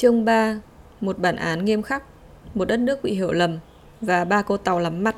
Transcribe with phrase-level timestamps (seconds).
[0.00, 0.60] Chương 3
[1.00, 2.02] Một bản án nghiêm khắc
[2.54, 3.58] Một đất nước bị hiểu lầm
[4.00, 5.16] Và ba cô tàu lắm mặt.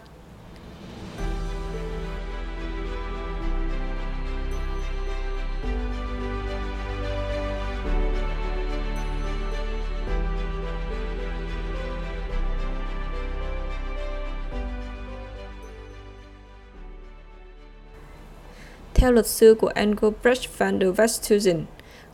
[18.95, 21.62] Theo luật sư của Engelbrecht van der Westhuizen,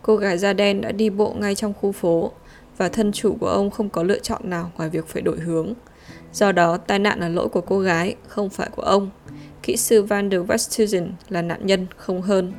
[0.02, 2.32] cô gái da đen đã đi bộ ngay trong khu phố
[2.76, 5.74] và thân chủ của ông không có lựa chọn nào ngoài việc phải đổi hướng.
[6.32, 9.10] Do đó, tai nạn là lỗi của cô gái, không phải của ông.
[9.62, 12.52] Kỹ sư Van der Westhuizen là nạn nhân, không hơn.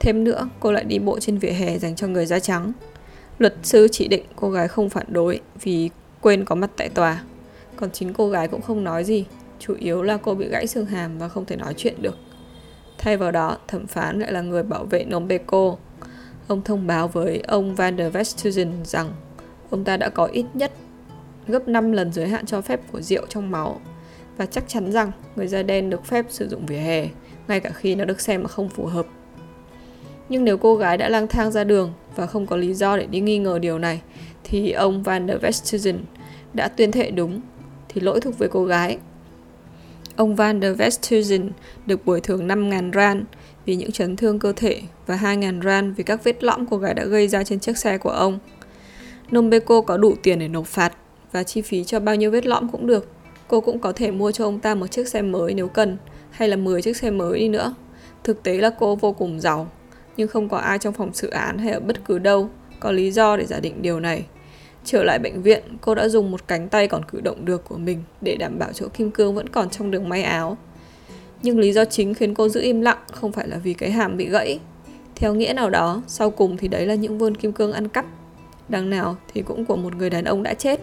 [0.00, 2.72] Thêm nữa, cô lại đi bộ trên vỉa hè dành cho người da trắng.
[3.38, 5.90] Luật sư chỉ định cô gái không phản đối vì
[6.20, 7.22] quên có mặt tại tòa.
[7.76, 9.24] Còn chính cô gái cũng không nói gì,
[9.58, 12.16] chủ yếu là cô bị gãy xương hàm và không thể nói chuyện được.
[12.98, 15.76] Thay vào đó, thẩm phán lại là người bảo vệ Nombeko.
[16.48, 19.12] Ông thông báo với ông Van der Westhuizen rằng
[19.70, 20.72] ông ta đã có ít nhất
[21.46, 23.80] gấp 5 lần giới hạn cho phép của rượu trong máu
[24.36, 27.08] và chắc chắn rằng người da đen được phép sử dụng vỉa hè,
[27.48, 29.06] ngay cả khi nó được xem là không phù hợp.
[30.28, 33.06] Nhưng nếu cô gái đã lang thang ra đường và không có lý do để
[33.06, 34.00] đi nghi ngờ điều này,
[34.44, 35.96] thì ông Van der Westhuizen
[36.54, 37.40] đã tuyên thệ đúng,
[37.88, 38.98] thì lỗi thuộc về cô gái
[40.18, 41.50] Ông Van der Westhuizen
[41.86, 43.22] được bồi thường 5.000 rand
[43.64, 46.94] vì những chấn thương cơ thể và 2.000 rand vì các vết lõm của gái
[46.94, 48.38] đã gây ra trên chiếc xe của ông.
[49.30, 50.92] Nombeko có đủ tiền để nộp phạt
[51.32, 53.08] và chi phí cho bao nhiêu vết lõm cũng được.
[53.48, 55.96] Cô cũng có thể mua cho ông ta một chiếc xe mới nếu cần,
[56.30, 57.74] hay là 10 chiếc xe mới đi nữa.
[58.24, 59.70] Thực tế là cô vô cùng giàu,
[60.16, 63.10] nhưng không có ai trong phòng xử án hay ở bất cứ đâu có lý
[63.10, 64.24] do để giả định điều này.
[64.90, 67.76] Trở lại bệnh viện, cô đã dùng một cánh tay còn cử động được của
[67.76, 70.56] mình để đảm bảo chỗ kim cương vẫn còn trong đường may áo.
[71.42, 74.16] Nhưng lý do chính khiến cô giữ im lặng không phải là vì cái hàm
[74.16, 74.60] bị gãy.
[75.14, 78.06] Theo nghĩa nào đó, sau cùng thì đấy là những vươn kim cương ăn cắp.
[78.68, 80.80] Đằng nào thì cũng của một người đàn ông đã chết.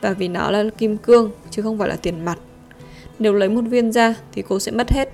[0.00, 2.38] Và vì nó là kim cương chứ không phải là tiền mặt.
[3.18, 5.08] Nếu lấy một viên ra thì cô sẽ mất hết.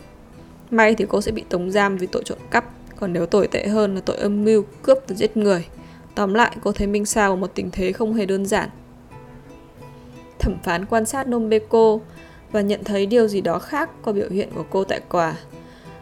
[0.70, 2.64] May thì cô sẽ bị tống giam vì tội trộm cắp.
[2.96, 5.66] Còn nếu tồi tệ hơn là tội âm mưu, cướp và giết người
[6.14, 8.68] Tóm lại, cô thấy Minh Sao ở một tình thế không hề đơn giản.
[10.38, 11.98] Thẩm phán quan sát Nombeko
[12.52, 15.34] và nhận thấy điều gì đó khác qua biểu hiện của cô tại tòa.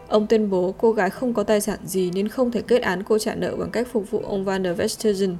[0.08, 3.02] Ông tuyên bố cô gái không có tài sản gì nên không thể kết án
[3.02, 5.34] cô trả nợ bằng cách phục vụ ông Van der Westerzen.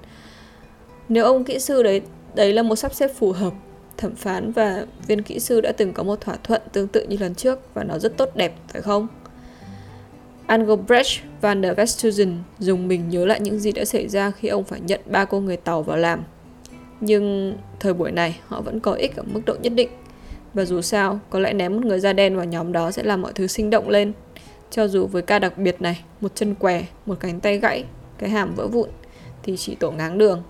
[1.08, 2.02] Nếu ông kỹ sư đấy
[2.34, 3.52] đấy là một sắp xếp phù hợp,
[3.96, 7.16] thẩm phán và viên kỹ sư đã từng có một thỏa thuận tương tự như
[7.16, 9.08] lần trước và nó rất tốt đẹp, phải không?
[10.50, 14.64] Engelbrecht van der Westhuizen dùng mình nhớ lại những gì đã xảy ra khi ông
[14.64, 16.22] phải nhận ba cô người tàu vào làm.
[17.00, 19.88] Nhưng thời buổi này họ vẫn có ích ở mức độ nhất định.
[20.54, 23.22] Và dù sao, có lẽ ném một người da đen vào nhóm đó sẽ làm
[23.22, 24.12] mọi thứ sinh động lên.
[24.70, 27.84] Cho dù với ca đặc biệt này, một chân què, một cánh tay gãy,
[28.18, 28.88] cái hàm vỡ vụn,
[29.42, 30.42] thì chỉ tổ ngáng đường.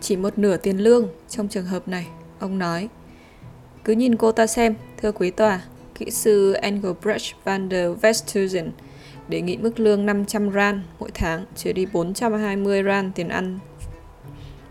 [0.00, 2.06] Chỉ một nửa tiền lương trong trường hợp này,
[2.38, 2.88] ông nói.
[3.84, 5.62] Cứ nhìn cô ta xem, thưa quý tòa,
[5.94, 8.68] kỹ sư Engelbrecht van der Westhuizen
[9.30, 13.58] đề nghị mức lương 500 ran mỗi tháng, trừ đi 420 ran tiền ăn.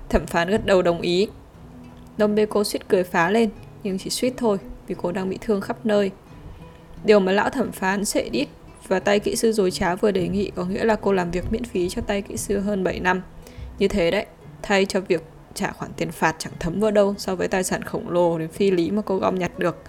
[0.10, 1.28] Thẩm phán gật đầu đồng ý.
[2.18, 3.50] Đông bê cô suýt cười phá lên,
[3.84, 6.12] nhưng chỉ suýt thôi, vì cô đang bị thương khắp nơi.
[7.04, 8.48] Điều mà lão thẩm phán sẽ đít
[8.88, 11.52] và tay kỹ sư dối trá vừa đề nghị có nghĩa là cô làm việc
[11.52, 13.22] miễn phí cho tay kỹ sư hơn 7 năm.
[13.80, 14.26] Như thế đấy,
[14.62, 17.84] thay cho việc trả khoản tiền phạt chẳng thấm vào đâu so với tài sản
[17.84, 19.84] khổng lồ đến phi lý mà cô gom nhặt được.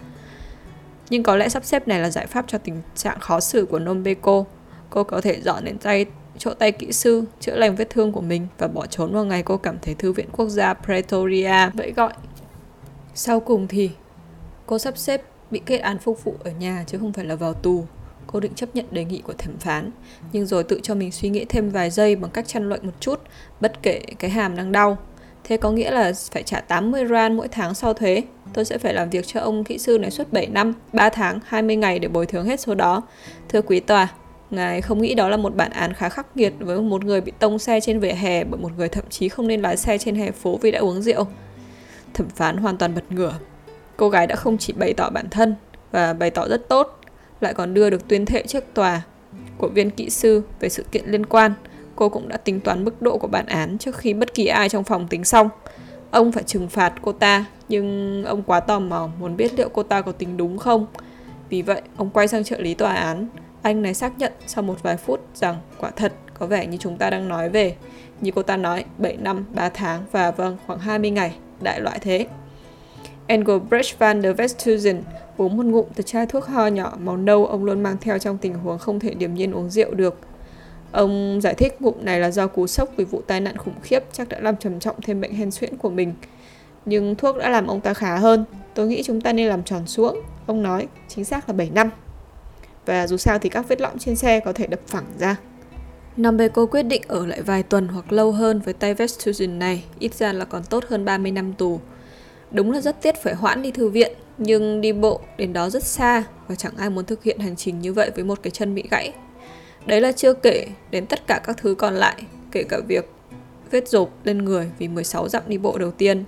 [1.11, 3.79] Nhưng có lẽ sắp xếp này là giải pháp cho tình trạng khó xử của
[3.79, 4.45] Nombeko
[4.91, 6.07] cô có thể dọn đến tay
[6.39, 9.43] chỗ tay kỹ sư chữa lành vết thương của mình và bỏ trốn vào ngày
[9.43, 12.13] cô cảm thấy thư viện quốc gia Pretoria vậy gọi.
[13.15, 13.91] Sau cùng thì
[14.67, 17.55] cô sắp xếp bị kết án phục vụ ở nhà chứ không phải là vào
[17.55, 17.85] tù.
[18.27, 19.91] Cô định chấp nhận đề nghị của thẩm phán,
[20.33, 22.93] nhưng rồi tự cho mình suy nghĩ thêm vài giây bằng cách chăn luận một
[23.01, 23.21] chút,
[23.61, 24.99] bất kể cái hàm đang đau.
[25.45, 28.23] Thế có nghĩa là phải trả 80 ran mỗi tháng sau thuế.
[28.55, 31.39] Tôi sẽ phải làm việc cho ông kỹ sư này suốt 7 năm, 3 tháng,
[31.47, 33.03] 20 ngày để bồi thường hết số đó.
[33.49, 34.09] Thưa quý tòa,
[34.51, 37.33] Ngài không nghĩ đó là một bản án khá khắc nghiệt với một người bị
[37.39, 40.15] tông xe trên vỉa hè bởi một người thậm chí không nên lái xe trên
[40.15, 41.27] hè phố vì đã uống rượu.
[42.15, 43.35] Thẩm phán hoàn toàn bật ngửa.
[43.97, 45.55] Cô gái đã không chỉ bày tỏ bản thân
[45.91, 47.01] và bày tỏ rất tốt,
[47.41, 49.03] lại còn đưa được tuyên thệ trước tòa
[49.59, 51.53] của viên kỹ sư về sự kiện liên quan.
[51.97, 54.69] Cô cũng đã tính toán mức độ của bản án trước khi bất kỳ ai
[54.69, 55.49] trong phòng tính xong.
[56.11, 59.83] Ông phải trừng phạt cô ta, nhưng ông quá tò mò muốn biết liệu cô
[59.83, 60.87] ta có tính đúng không.
[61.49, 63.29] Vì vậy, ông quay sang trợ lý tòa án,
[63.63, 66.99] anh này xác nhận sau một vài phút rằng quả thật có vẻ như chúng
[66.99, 67.77] ta đang nói về.
[68.21, 71.99] Như cô ta nói, 7 năm, 3 tháng và vâng, khoảng 20 ngày, đại loại
[71.99, 72.27] thế.
[73.27, 75.01] Engelbrecht van der Westhuizen
[75.37, 78.39] uống một ngụm từ chai thuốc ho nhỏ màu nâu ông luôn mang theo trong
[78.39, 80.19] tình huống không thể điềm nhiên uống rượu được.
[80.93, 84.05] Ông giải thích ngụm này là do cú sốc vì vụ tai nạn khủng khiếp
[84.13, 86.15] chắc đã làm trầm trọng thêm bệnh hen suyễn của mình.
[86.85, 88.45] Nhưng thuốc đã làm ông ta khá hơn.
[88.75, 90.21] Tôi nghĩ chúng ta nên làm tròn xuống.
[90.47, 91.91] Ông nói, chính xác là 7 năm.
[92.87, 95.37] Và dù sao thì các vết lõm trên xe có thể đập phẳng ra.
[96.17, 100.15] Nambeco quyết định ở lại vài tuần hoặc lâu hơn với tay Vestusian này, ít
[100.15, 101.81] ra là còn tốt hơn 30 năm tù.
[102.51, 105.85] Đúng là rất tiếc phải hoãn đi thư viện, nhưng đi bộ đến đó rất
[105.85, 108.75] xa và chẳng ai muốn thực hiện hành trình như vậy với một cái chân
[108.75, 109.13] bị gãy.
[109.87, 112.23] Đấy là chưa kể đến tất cả các thứ còn lại,
[112.53, 113.11] kể cả việc
[113.71, 116.25] vết rộp lên người vì 16 dặm đi bộ đầu tiên.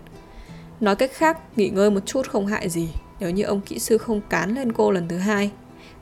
[0.80, 2.88] Nói cách khác, nghỉ ngơi một chút không hại gì
[3.20, 5.50] nếu như ông kỹ sư không cán lên cô lần thứ hai.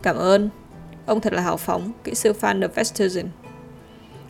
[0.03, 0.51] Cảm ơn.
[1.07, 3.27] Ông thật là hào phóng, kỹ sư Van der Vesterzen.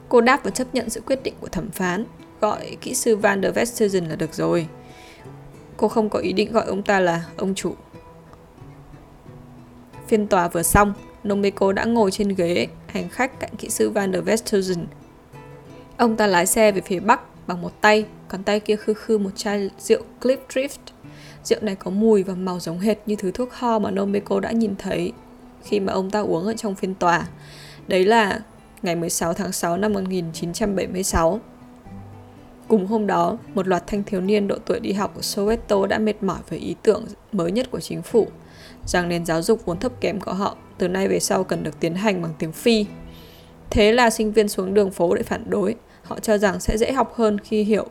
[0.08, 2.04] Cô đáp và chấp nhận sự quyết định của thẩm phán,
[2.40, 4.66] gọi kỹ sư Van der Vesterzen là được rồi.
[5.76, 7.74] Cô không có ý định gọi ông ta là ông chủ.
[10.06, 10.92] Phiên tòa vừa xong,
[11.24, 14.84] Nomiko đã ngồi trên ghế hành khách cạnh kỹ sư Van der Vesterzen.
[15.96, 19.18] Ông ta lái xe về phía bắc bằng một tay, còn tay kia khư khư
[19.18, 20.78] một chai rượu Cliff Drift.
[21.44, 24.50] Rượu này có mùi và màu giống hệt như thứ thuốc ho mà Nomiko đã
[24.50, 25.12] nhìn thấy
[25.62, 27.26] khi mà ông ta uống ở trong phiên tòa.
[27.88, 28.40] Đấy là
[28.82, 31.40] ngày 16 tháng 6 năm 1976.
[32.68, 35.98] Cùng hôm đó, một loạt thanh thiếu niên độ tuổi đi học ở Soweto đã
[35.98, 38.28] mệt mỏi với ý tưởng mới nhất của chính phủ
[38.86, 41.80] rằng nền giáo dục vốn thấp kém của họ từ nay về sau cần được
[41.80, 42.86] tiến hành bằng tiếng Phi.
[43.70, 45.74] Thế là sinh viên xuống đường phố để phản đối.
[46.02, 47.86] Họ cho rằng sẽ dễ học hơn khi hiểu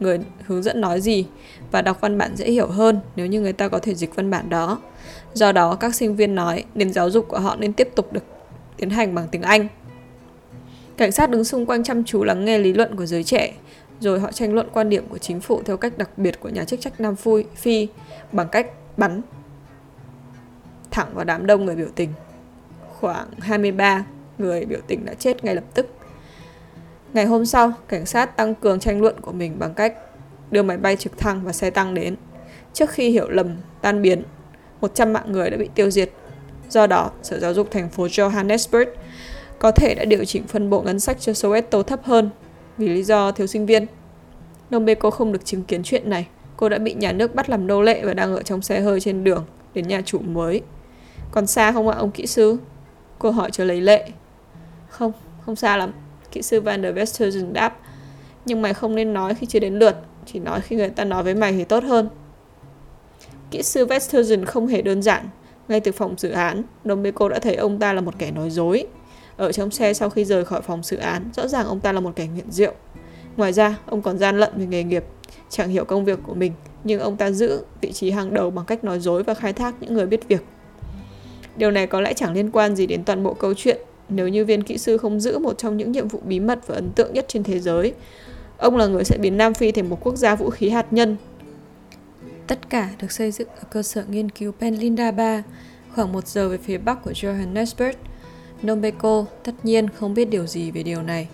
[0.00, 1.26] người hướng dẫn nói gì
[1.70, 4.30] và đọc văn bản dễ hiểu hơn nếu như người ta có thể dịch văn
[4.30, 4.80] bản đó.
[5.34, 8.24] Do đó, các sinh viên nói nền giáo dục của họ nên tiếp tục được
[8.76, 9.68] tiến hành bằng tiếng Anh.
[10.96, 13.52] Cảnh sát đứng xung quanh chăm chú lắng nghe lý luận của giới trẻ,
[14.00, 16.64] rồi họ tranh luận quan điểm của chính phủ theo cách đặc biệt của nhà
[16.64, 17.14] chức trách Nam
[17.56, 17.88] Phi
[18.32, 18.66] bằng cách
[18.96, 19.22] bắn
[20.90, 22.10] thẳng vào đám đông người biểu tình.
[23.00, 24.04] Khoảng 23
[24.38, 25.86] người biểu tình đã chết ngay lập tức.
[27.12, 29.94] Ngày hôm sau, cảnh sát tăng cường tranh luận của mình bằng cách
[30.50, 32.16] đưa máy bay trực thăng và xe tăng đến.
[32.72, 34.22] Trước khi hiểu lầm tan biến,
[34.84, 36.10] 100 mạng người đã bị tiêu diệt.
[36.68, 38.86] Do đó, Sở Giáo dục thành phố Johannesburg
[39.58, 42.30] có thể đã điều chỉnh phân bổ ngân sách cho Soweto thấp hơn
[42.78, 43.86] vì lý do thiếu sinh viên.
[44.70, 46.26] Nombeko không được chứng kiến chuyện này.
[46.56, 49.00] Cô đã bị nhà nước bắt làm nô lệ và đang ở trong xe hơi
[49.00, 49.44] trên đường
[49.74, 50.60] đến nhà chủ mới.
[51.30, 52.56] Còn xa không ạ ông kỹ sư?
[53.18, 54.08] Cô hỏi cho lấy lệ.
[54.88, 55.92] Không, không xa lắm.
[56.32, 57.78] Kỹ sư Van der Westersen đáp.
[58.44, 59.96] Nhưng mày không nên nói khi chưa đến lượt.
[60.26, 62.08] Chỉ nói khi người ta nói với mày thì tốt hơn.
[63.50, 65.28] Kỹ sư Westersen không hề đơn giản.
[65.68, 68.86] Ngay từ phòng xử án, Domeko đã thấy ông ta là một kẻ nói dối.
[69.36, 72.00] Ở trong xe sau khi rời khỏi phòng xử án, rõ ràng ông ta là
[72.00, 72.72] một kẻ nghiện rượu.
[73.36, 75.04] Ngoài ra, ông còn gian lận về nghề nghiệp,
[75.50, 76.52] chẳng hiểu công việc của mình,
[76.84, 79.74] nhưng ông ta giữ vị trí hàng đầu bằng cách nói dối và khai thác
[79.80, 80.44] những người biết việc.
[81.56, 84.44] Điều này có lẽ chẳng liên quan gì đến toàn bộ câu chuyện nếu như
[84.44, 87.12] viên kỹ sư không giữ một trong những nhiệm vụ bí mật và ấn tượng
[87.12, 87.94] nhất trên thế giới.
[88.58, 91.16] Ông là người sẽ biến Nam Phi thành một quốc gia vũ khí hạt nhân.
[92.46, 95.42] Tất cả được xây dựng ở cơ sở nghiên cứu Penlinda 3,
[95.94, 97.92] khoảng một giờ về phía bắc của Johannesburg.
[98.62, 101.28] Nombeko tất nhiên không biết điều gì về điều này,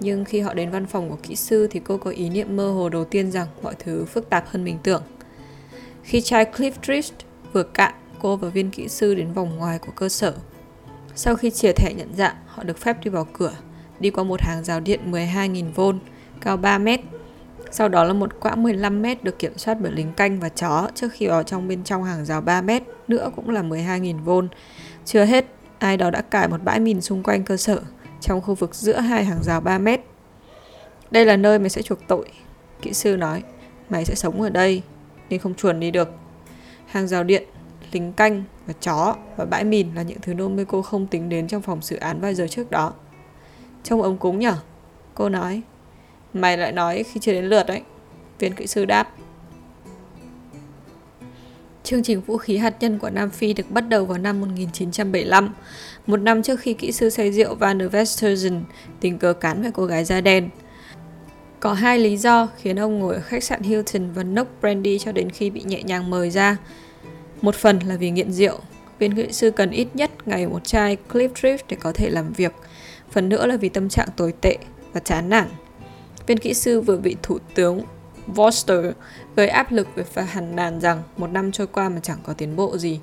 [0.00, 2.70] nhưng khi họ đến văn phòng của kỹ sư thì cô có ý niệm mơ
[2.70, 5.02] hồ đầu tiên rằng mọi thứ phức tạp hơn mình tưởng.
[6.02, 7.12] Khi chai Cliff Drift
[7.52, 10.34] vừa cạn, cô và viên kỹ sư đến vòng ngoài của cơ sở.
[11.14, 13.52] Sau khi chìa thẻ nhận dạng, họ được phép đi vào cửa,
[14.00, 15.98] đi qua một hàng rào điện 12.000V,
[16.40, 17.00] cao 3 mét.
[17.70, 20.88] Sau đó là một quãng 15 mét được kiểm soát bởi lính canh và chó
[20.94, 24.48] trước khi vào trong bên trong hàng rào 3 mét, nữa cũng là 12.000V.
[25.04, 25.46] Chưa hết,
[25.78, 27.80] ai đó đã cài một bãi mìn xung quanh cơ sở,
[28.20, 30.00] trong khu vực giữa hai hàng rào 3 mét.
[31.10, 32.28] Đây là nơi mày sẽ chuộc tội,
[32.82, 33.42] kỹ sư nói.
[33.88, 34.82] Mày sẽ sống ở đây,
[35.30, 36.10] nên không chuồn đi được.
[36.86, 37.42] Hàng rào điện
[37.92, 41.62] lính canh và chó và bãi mìn là những thứ Nomeko không tính đến trong
[41.62, 42.92] phòng xử án vài giờ trước đó.
[43.82, 44.54] Trông ống cúng nhở?
[45.14, 45.62] Cô nói.
[46.40, 47.82] Mày lại nói khi chưa đến lượt đấy.
[48.38, 49.08] Viên kỹ sư đáp.
[51.86, 55.54] Chương trình vũ khí hạt nhân của Nam Phi được bắt đầu vào năm 1975,
[56.06, 58.60] một năm trước khi kỹ sư say rượu Van der Westerzen
[59.00, 60.48] tình cờ cán phải cô gái da đen.
[61.60, 65.12] Có hai lý do khiến ông ngồi ở khách sạn Hilton và nốc brandy cho
[65.12, 66.56] đến khi bị nhẹ nhàng mời ra.
[67.42, 68.58] Một phần là vì nghiện rượu,
[68.98, 72.32] viên kỹ sư cần ít nhất ngày một chai Cliff Drift để có thể làm
[72.32, 72.52] việc.
[73.10, 74.56] Phần nữa là vì tâm trạng tồi tệ
[74.92, 75.48] và chán nản.
[76.26, 77.80] Viên kỹ sư vừa bị thủ tướng
[78.26, 78.84] Voster
[79.36, 82.32] gây áp lực về phải hàn nàn rằng một năm trôi qua mà chẳng có
[82.32, 83.00] tiến bộ gì.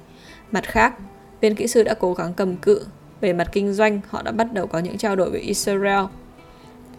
[0.51, 0.93] Mặt khác,
[1.41, 2.85] viên kỹ sư đã cố gắng cầm cự.
[3.21, 6.05] Về mặt kinh doanh, họ đã bắt đầu có những trao đổi với Israel.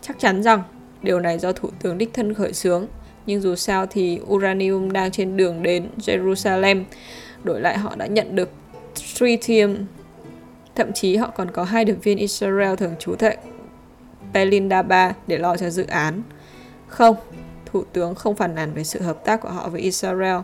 [0.02, 0.62] Chắc chắn rằng
[1.02, 2.86] điều này do thủ tướng đích thân khởi xướng,
[3.26, 6.84] nhưng dù sao thì uranium đang trên đường đến Jerusalem
[7.44, 8.50] Đổi lại họ đã nhận được
[8.94, 9.76] tritium.
[10.74, 13.36] Thậm chí họ còn có hai điệp viên Israel thường trú tại
[14.34, 14.82] Belinda
[15.26, 16.22] để lo cho dự án.
[16.88, 17.16] Không,
[17.66, 20.36] Thủ tướng không phản nàn về sự hợp tác của họ với Israel,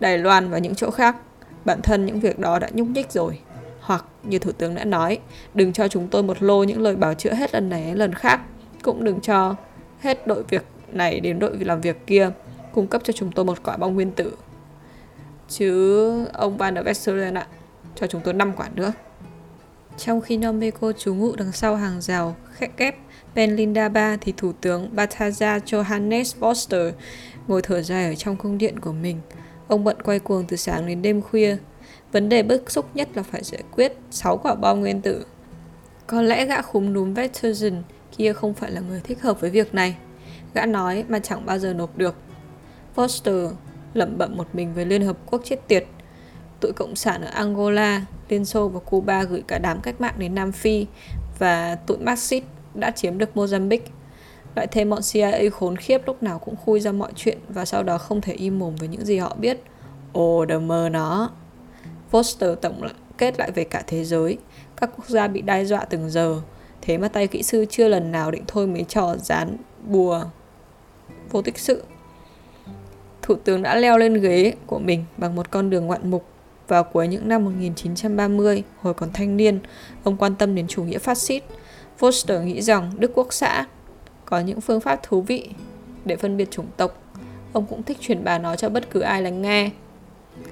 [0.00, 1.16] Đài Loan và những chỗ khác.
[1.64, 3.38] Bản thân những việc đó đã nhúc nhích rồi.
[3.80, 5.18] Hoặc, như Thủ tướng đã nói,
[5.54, 8.40] đừng cho chúng tôi một lô những lời bảo chữa hết lần này lần khác.
[8.82, 9.54] Cũng đừng cho
[10.00, 12.30] hết đội việc này đến đội làm việc kia,
[12.72, 14.32] cung cấp cho chúng tôi một quả bom nguyên tử.
[15.48, 17.46] Chứ ông Van der Westeren ạ,
[17.94, 18.92] cho chúng tôi 5 quả nữa.
[19.98, 22.96] Trong khi Nomeko trú ngụ đằng sau hàng rào khẽ kép
[23.34, 26.92] Benlinda Ba thì Thủ tướng Bataja Johannes Foster
[27.48, 29.20] ngồi thở dài ở trong cung điện của mình.
[29.68, 31.56] Ông bận quay cuồng từ sáng đến đêm khuya.
[32.12, 35.26] Vấn đề bức xúc nhất là phải giải quyết 6 quả bom nguyên tử.
[36.06, 37.82] Có lẽ gã khúm núm Vettersen
[38.16, 39.96] kia không phải là người thích hợp với việc này.
[40.54, 42.14] Gã nói mà chẳng bao giờ nộp được.
[42.96, 43.52] Foster
[43.94, 45.86] lẩm bẩm một mình với Liên Hợp Quốc chết tiệt.
[46.60, 50.34] Tụi Cộng sản ở Angola, Liên Xô và Cuba gửi cả đám cách mạng đến
[50.34, 50.86] Nam Phi
[51.38, 53.86] và tụi Marxist đã chiếm được Mozambique.
[54.54, 57.82] Lại thêm bọn CIA khốn khiếp lúc nào cũng khui ra mọi chuyện và sau
[57.82, 59.62] đó không thể im mồm với những gì họ biết.
[60.12, 61.30] Ồ, đờ mơ nó.
[62.10, 62.88] Foster tổng
[63.18, 64.38] kết lại về cả thế giới.
[64.76, 66.40] Các quốc gia bị đe dọa từng giờ.
[66.82, 70.24] Thế mà tay kỹ sư chưa lần nào định thôi mấy trò dán bùa
[71.30, 71.82] vô tích sự.
[73.22, 76.24] Thủ tướng đã leo lên ghế của mình bằng một con đường ngoạn mục.
[76.68, 79.58] Vào cuối những năm 1930, hồi còn thanh niên,
[80.04, 81.42] ông quan tâm đến chủ nghĩa phát xít.
[82.00, 83.66] Foster nghĩ rằng Đức Quốc xã
[84.24, 85.48] có những phương pháp thú vị
[86.04, 87.02] để phân biệt chủng tộc.
[87.52, 89.70] Ông cũng thích truyền bá nó cho bất cứ ai lắng nghe.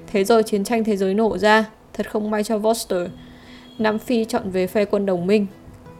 [0.07, 3.09] Thế rồi chiến tranh thế giới nổ ra, thật không may cho Foster.
[3.79, 5.47] Nam Phi chọn về phe quân đồng minh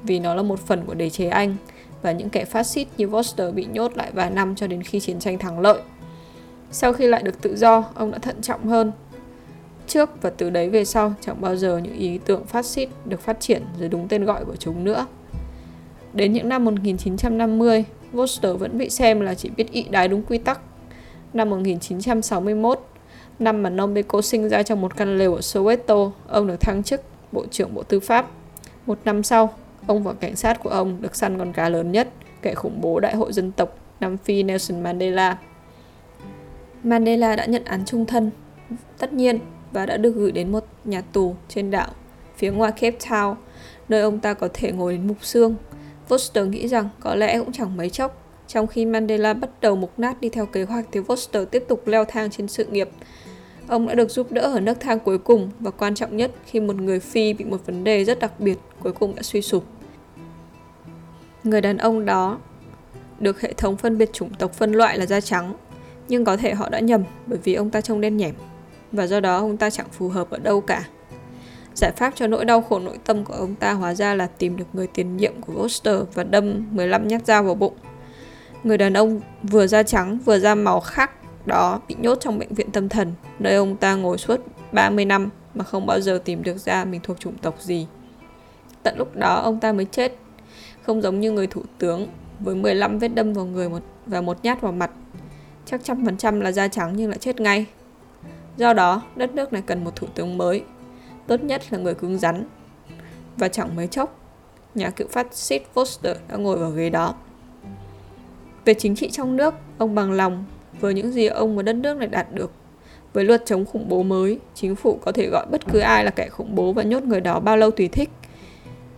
[0.03, 1.57] vì nó là một phần của đế chế Anh
[2.03, 5.01] và những kẻ phát xít như Foster bị nhốt lại vài năm cho đến khi
[5.01, 5.81] chiến tranh thắng lợi.
[6.71, 8.93] Sau khi lại được tự do, ông đã thận trọng hơn.
[9.87, 13.21] Trước và từ đấy về sau, chẳng bao giờ những ý tưởng phát xít được
[13.21, 15.07] phát triển dưới đúng tên gọi của chúng nữa.
[16.15, 20.39] Đến những năm 1950, Foster vẫn bị xem là chỉ biết ị đái đúng quy
[20.39, 20.61] tắc.
[21.33, 22.87] Năm 1961,
[23.39, 27.03] năm mà Nombeko sinh ra trong một căn lều ở Soweto, ông được thăng chức
[27.33, 28.31] Bộ trưởng Bộ Tư pháp.
[28.87, 29.55] Một năm sau,
[29.87, 32.09] ông và cảnh sát của ông được săn con cá lớn nhất,
[32.43, 35.39] kẻ khủng bố Đại hội dân tộc Nam Phi Nelson Mandela.
[36.83, 38.31] Mandela đã nhận án trung thân,
[38.99, 39.39] tất nhiên,
[39.73, 41.89] và đã được gửi đến một nhà tù trên đảo
[42.37, 43.35] phía ngoài Cape Town,
[43.89, 45.57] nơi ông ta có thể ngồi đến mục xương.
[46.13, 49.99] Foster nghĩ rằng có lẽ cũng chẳng mấy chốc, trong khi Mandela bắt đầu mục
[49.99, 52.89] nát đi theo kế hoạch thì Foster tiếp tục leo thang trên sự nghiệp.
[53.69, 56.61] Ông đã được giúp đỡ ở nấc thang cuối cùng và quan trọng nhất khi
[56.61, 59.65] một người Phi bị một vấn đề rất đặc biệt cuối cùng đã suy sụp.
[61.45, 62.39] Người đàn ông đó
[63.21, 65.55] được hệ thống phân biệt chủng tộc phân loại là da trắng
[66.09, 68.35] nhưng có thể họ đã nhầm bởi vì ông ta trông đen nhẻm
[68.93, 70.85] và do đó ông ta chẳng phù hợp ở đâu cả.
[71.75, 74.57] Giải pháp cho nỗi đau khổ nội tâm của ông ta hóa ra là tìm
[74.57, 77.75] được người tiền nhiệm của Foster và đâm 15 nhát dao vào bụng.
[78.63, 81.11] Người đàn ông vừa da trắng vừa da màu khác
[81.47, 84.41] đó bị nhốt trong bệnh viện tâm thần, nơi ông ta ngồi suốt
[84.73, 87.87] 30 năm mà không bao giờ tìm được ra mình thuộc chủng tộc gì.
[88.83, 90.17] Tận lúc đó ông ta mới chết,
[90.83, 92.09] không giống như người thủ tướng
[92.41, 94.91] với 15 vết đâm vào người một và một nhát vào mặt
[95.67, 97.67] chắc trăm phần trăm là da trắng nhưng lại chết ngay.
[98.57, 100.65] Do đó, đất nước này cần một thủ tướng mới,
[101.27, 102.45] tốt nhất là người cứng rắn.
[103.37, 104.19] Và chẳng mấy chốc,
[104.75, 107.15] nhà cựu phát xít Foster đã ngồi vào ghế đó.
[108.65, 110.45] Về chính trị trong nước, ông bằng lòng
[110.81, 112.53] với những gì ông và đất nước này đạt được.
[113.13, 116.11] Với luật chống khủng bố mới, chính phủ có thể gọi bất cứ ai là
[116.11, 118.11] kẻ khủng bố và nhốt người đó bao lâu tùy thích.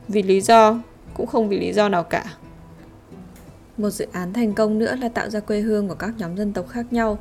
[0.09, 0.79] Vì lý do,
[1.15, 2.25] cũng không vì lý do nào cả.
[3.79, 6.53] Một dự án thành công nữa là tạo ra quê hương của các nhóm dân
[6.53, 7.19] tộc khác nhau,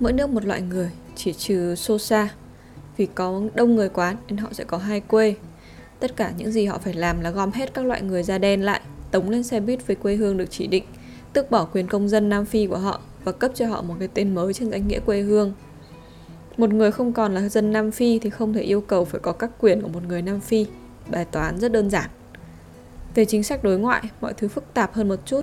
[0.00, 2.28] mỗi nước một loại người, chỉ trừ Sosa.
[2.98, 5.34] Vì có đông người quá nên họ sẽ có hai quê.
[6.00, 8.62] Tất cả những gì họ phải làm là gom hết các loại người da đen
[8.62, 10.84] lại, tống lên xe buýt với quê hương được chỉ định,
[11.32, 14.08] tước bỏ quyền công dân Nam Phi của họ và cấp cho họ một cái
[14.14, 15.52] tên mới trên danh nghĩa quê hương.
[16.56, 19.32] Một người không còn là dân Nam Phi thì không thể yêu cầu phải có
[19.32, 20.66] các quyền của một người Nam Phi.
[21.10, 22.10] Bài toán rất đơn giản.
[23.14, 25.40] Về chính sách đối ngoại, mọi thứ phức tạp hơn một chút.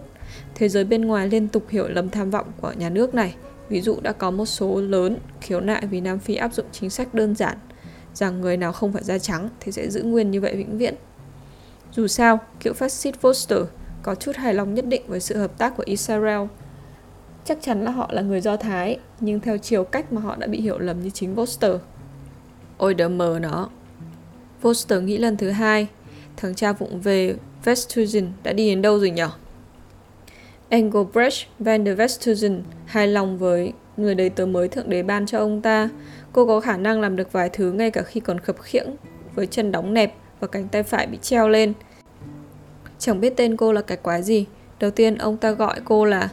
[0.56, 3.36] Thế giới bên ngoài liên tục hiểu lầm tham vọng của nhà nước này.
[3.70, 6.90] Ví dụ đã có một số lớn khiếu nại vì Nam Phi áp dụng chính
[6.90, 7.58] sách đơn giản
[8.14, 10.96] rằng người nào không phải da trắng thì sẽ giữ nguyên như vậy vĩnh viễn.
[11.92, 13.66] Dù sao, cựu phát xít Foster
[14.04, 16.42] có chút hài lòng nhất định với sự hợp tác của Israel.
[17.46, 20.48] Chắc chắn là họ là người Do Thái, nhưng theo chiều cách mà họ đã
[20.48, 21.78] bị hiểu lầm như chính Foster.
[22.78, 23.70] Ôi đờ mờ nó.
[24.62, 25.88] Foster nghĩ lần thứ hai,
[26.38, 29.30] thằng cha vụng về Vestusen đã đi đến đâu rồi nhở?
[30.70, 35.40] Engelbrecht van der Westhuizen hài lòng với người đầy tớ mới thượng đế ban cho
[35.40, 35.90] ông ta.
[36.34, 38.96] Cô có khả năng làm được vài thứ ngay cả khi còn khập khiễng,
[39.36, 41.74] với chân đóng nẹp và cánh tay phải bị treo lên.
[43.00, 44.46] Chẳng biết tên cô là cái quái gì.
[44.80, 46.30] Đầu tiên ông ta gọi cô là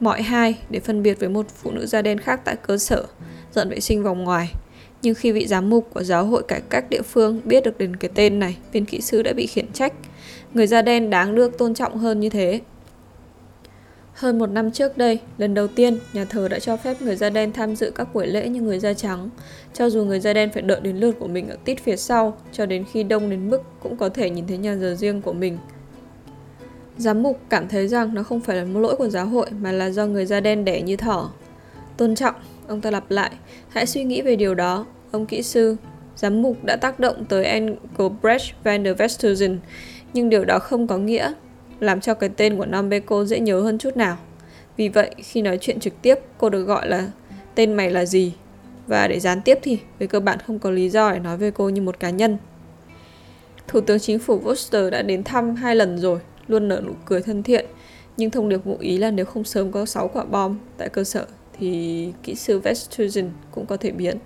[0.00, 3.04] mọi hai để phân biệt với một phụ nữ da đen khác tại cơ sở
[3.52, 4.52] dọn vệ sinh vòng ngoài.
[5.02, 7.96] Nhưng khi vị giám mục của giáo hội cải cách địa phương biết được đến
[7.96, 9.92] cái tên này, viên kỹ sư đã bị khiển trách.
[10.54, 12.60] Người da đen đáng được tôn trọng hơn như thế.
[14.16, 17.30] Hơn một năm trước đây, lần đầu tiên, nhà thờ đã cho phép người da
[17.30, 19.30] đen tham dự các buổi lễ như người da trắng,
[19.74, 22.36] cho dù người da đen phải đợi đến lượt của mình ở tít phía sau,
[22.52, 25.32] cho đến khi đông đến mức cũng có thể nhìn thấy nhà giờ riêng của
[25.32, 25.58] mình.
[26.98, 29.72] Giám mục cảm thấy rằng nó không phải là một lỗi của giáo hội mà
[29.72, 31.32] là do người da đen đẻ như thỏ.
[31.96, 32.34] Tôn trọng,
[32.66, 33.30] ông ta lặp lại,
[33.68, 35.76] hãy suy nghĩ về điều đó, ông kỹ sư.
[36.16, 39.56] Giám mục đã tác động tới Engelbrecht van der Westhuizen,
[40.12, 41.32] nhưng điều đó không có nghĩa
[41.80, 44.16] làm cho cái tên của Nambeco dễ nhớ hơn chút nào.
[44.76, 47.10] Vì vậy, khi nói chuyện trực tiếp, cô được gọi là
[47.54, 48.32] tên mày là gì?
[48.86, 51.50] Và để gián tiếp thì, về cơ bản không có lý do để nói về
[51.50, 52.38] cô như một cá nhân.
[53.68, 56.18] Thủ tướng chính phủ Foster đã đến thăm hai lần rồi,
[56.48, 57.66] luôn nở nụ cười thân thiện.
[58.16, 61.04] Nhưng thông điệp ngụ ý là nếu không sớm có 6 quả bom tại cơ
[61.04, 61.26] sở
[61.58, 64.18] thì kỹ sư Vestusen cũng có thể biến.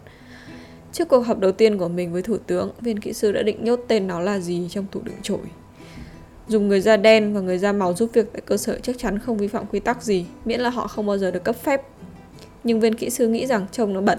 [0.93, 3.65] Trước cuộc họp đầu tiên của mình với thủ tướng, viên kỹ sư đã định
[3.65, 5.39] nhốt tên nó là gì trong tủ đựng chổi.
[6.51, 9.19] Dùng người da đen và người da màu giúp việc tại cơ sở chắc chắn
[9.19, 11.83] không vi phạm quy tắc gì, miễn là họ không bao giờ được cấp phép.
[12.65, 14.19] Nhưng viên kỹ sư nghĩ rằng trông nó bẩn.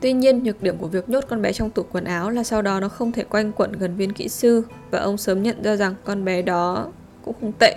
[0.00, 2.62] Tuy nhiên, nhược điểm của việc nhốt con bé trong tủ quần áo là sau
[2.62, 5.76] đó nó không thể quanh quẩn gần viên kỹ sư và ông sớm nhận ra
[5.76, 6.86] rằng con bé đó
[7.24, 7.76] cũng không tệ.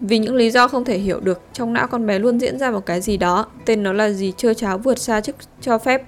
[0.00, 2.70] Vì những lý do không thể hiểu được, trong não con bé luôn diễn ra
[2.70, 6.02] một cái gì đó, tên nó là gì chưa cháo vượt xa chức cho phép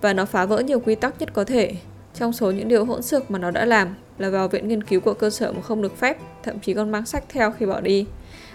[0.00, 1.74] và nó phá vỡ nhiều quy tắc nhất có thể.
[2.14, 5.00] Trong số những điều hỗn xược mà nó đã làm, là vào viện nghiên cứu
[5.00, 7.80] của cơ sở mà không được phép, thậm chí còn mang sách theo khi bỏ
[7.80, 8.06] đi.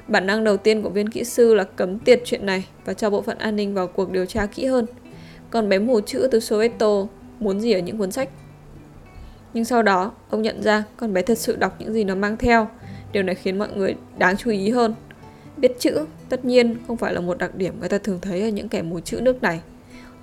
[0.08, 3.10] Bản năng đầu tiên của viên kỹ sư là cấm tiệt chuyện này và cho
[3.10, 4.86] bộ phận an ninh vào cuộc điều tra kỹ hơn.
[5.50, 7.08] Còn bé mù chữ từ Soweto
[7.40, 8.30] muốn gì ở những cuốn sách.
[9.54, 12.38] Nhưng sau đó, ông nhận ra con bé thật sự đọc những gì nó mang
[12.38, 12.68] theo.
[13.12, 14.96] Điều này khiến mọi người đáng chú ý hơn.
[15.58, 18.48] Biết chữ, tất nhiên, không phải là một đặc điểm người ta thường thấy ở
[18.48, 19.62] những kẻ mù chữ nước này.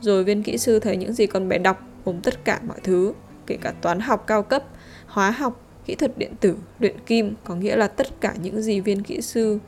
[0.00, 3.12] Rồi viên kỹ sư thấy những gì con bé đọc gồm tất cả mọi thứ,
[3.46, 4.64] kể cả toán học cao cấp,
[5.12, 8.80] hóa học, kỹ thuật điện tử, luyện kim có nghĩa là tất cả những gì
[8.80, 9.58] viên kỹ sư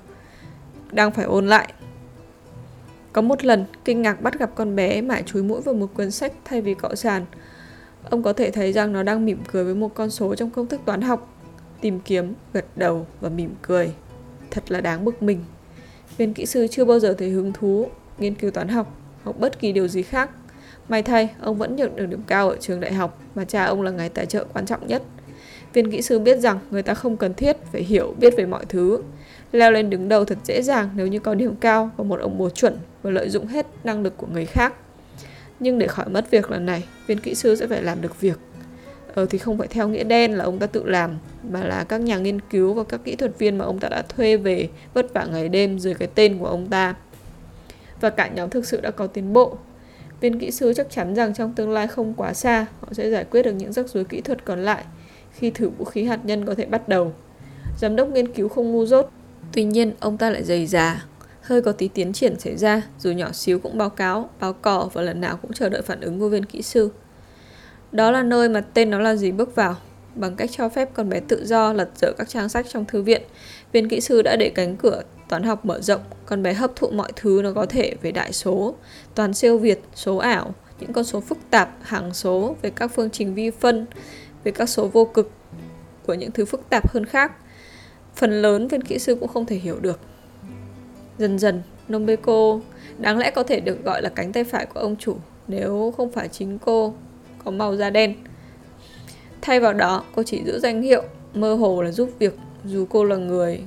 [0.93, 1.73] đang phải ôn lại.
[3.13, 6.11] Có một lần, kinh ngạc bắt gặp con bé mải chúi mũi vào một cuốn
[6.11, 7.25] sách thay vì cọ sàn.
[8.11, 10.67] Ông có thể thấy rằng nó đang mỉm cười với một con số trong công
[10.67, 11.35] thức toán học.
[11.81, 13.95] Tìm kiếm, gật đầu và mỉm cười.
[14.51, 15.45] Thật là đáng bực mình.
[16.17, 19.61] Viên kỹ sư chưa bao giờ thấy hứng thú nghiên cứu toán học hoặc bất
[19.61, 20.31] kỳ điều gì khác.
[20.89, 23.83] May thay, ông vẫn nhận được điểm cao ở trường đại học mà cha ông
[23.83, 25.03] là ngài tài trợ quan trọng nhất.
[25.75, 28.65] Viên kỹ sư biết rằng người ta không cần thiết phải hiểu biết về mọi
[28.65, 29.03] thứ.
[29.53, 32.39] Leo lên đứng đầu thật dễ dàng nếu như có điểm cao và một ông
[32.39, 34.75] bố chuẩn và lợi dụng hết năng lực của người khác.
[35.61, 38.39] Nhưng để khỏi mất việc lần này, viên kỹ sư sẽ phải làm được việc.
[39.15, 41.19] Ờ thì không phải theo nghĩa đen là ông ta tự làm,
[41.51, 44.03] mà là các nhà nghiên cứu và các kỹ thuật viên mà ông ta đã
[44.03, 46.95] thuê về vất vả ngày đêm dưới cái tên của ông ta.
[48.01, 49.59] Và cả nhóm thực sự đã có tiến bộ.
[50.21, 53.25] Viên kỹ sư chắc chắn rằng trong tương lai không quá xa, họ sẽ giải
[53.25, 54.85] quyết được những rắc rối kỹ thuật còn lại
[55.35, 57.13] khi thử vũ khí hạt nhân có thể bắt đầu.
[57.79, 59.11] Giám đốc nghiên cứu không ngu dốt,
[59.53, 61.05] tuy nhiên ông ta lại dày già,
[61.41, 64.89] hơi có tí tiến triển xảy ra, dù nhỏ xíu cũng báo cáo, báo cò
[64.93, 66.91] và lần nào cũng chờ đợi phản ứng của viên kỹ sư.
[67.93, 69.77] Đó là nơi mà tên nó là gì bước vào.
[70.15, 73.03] Bằng cách cho phép con bé tự do lật dở các trang sách trong thư
[73.03, 73.23] viện,
[73.73, 76.91] viên kỹ sư đã để cánh cửa toán học mở rộng, con bé hấp thụ
[76.91, 78.75] mọi thứ nó có thể về đại số,
[79.15, 83.11] toàn siêu việt, số ảo, những con số phức tạp, hàng số, về các phương
[83.11, 83.87] trình vi phân,
[84.45, 85.31] với các số vô cực
[86.07, 87.33] của những thứ phức tạp hơn khác.
[88.15, 90.01] Phần lớn viên kỹ sư cũng không thể hiểu được.
[91.19, 92.61] Dần dần, Nombeko
[92.99, 95.17] đáng lẽ có thể được gọi là cánh tay phải của ông chủ
[95.49, 96.95] nếu không phải chính cô
[97.45, 98.15] có màu da đen.
[99.43, 101.03] Thay vào đó, cô chỉ giữ danh hiệu
[101.35, 103.61] mơ hồ là giúp việc dù cô là người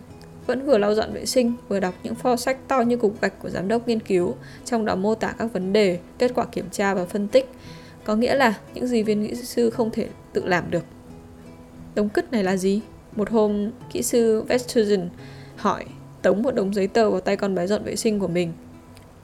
[0.47, 3.39] vẫn vừa lau dọn vệ sinh, vừa đọc những pho sách to như cục gạch
[3.41, 4.35] của giám đốc nghiên cứu,
[4.65, 7.49] trong đó mô tả các vấn đề, kết quả kiểm tra và phân tích,
[8.07, 10.83] có nghĩa là những gì viên kỹ sư không thể tự làm được.
[11.95, 12.81] Đống cứt này là gì?
[13.15, 15.07] Một hôm, kỹ sư Westhuizen
[15.55, 15.85] hỏi
[16.21, 18.53] tống một đống giấy tờ vào tay con bé dọn vệ sinh của mình.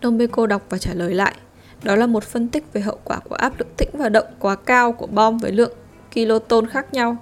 [0.03, 1.35] Dombeko đọc và trả lời lại.
[1.83, 4.55] Đó là một phân tích về hậu quả của áp lực tĩnh và động quá
[4.55, 5.73] cao của bom với lượng
[6.13, 7.17] kiloton khác nhau.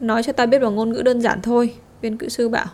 [0.00, 2.66] Nói cho ta biết bằng ngôn ngữ đơn giản thôi, viên kỹ sư bảo.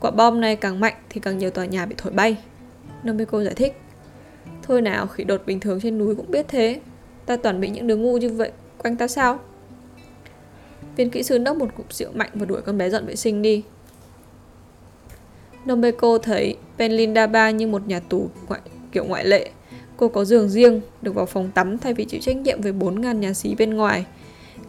[0.00, 2.36] Quả bom này càng mạnh thì càng nhiều tòa nhà bị thổi bay.
[3.02, 3.80] Nomiko giải thích.
[4.62, 6.80] Thôi nào, khỉ đột bình thường trên núi cũng biết thế.
[7.26, 9.38] Ta toàn bị những đứa ngu như vậy, quanh ta sao?
[10.96, 13.42] Viên kỹ sư nốc một cục rượu mạnh và đuổi con bé dọn vệ sinh
[13.42, 13.62] đi.
[15.64, 18.60] Nombeko thấy Penlinda ba như một nhà tù ngoại,
[18.92, 19.50] kiểu ngoại lệ.
[19.96, 23.18] Cô có giường riêng, được vào phòng tắm thay vì chịu trách nhiệm với 4.000
[23.18, 24.06] nhà xí bên ngoài.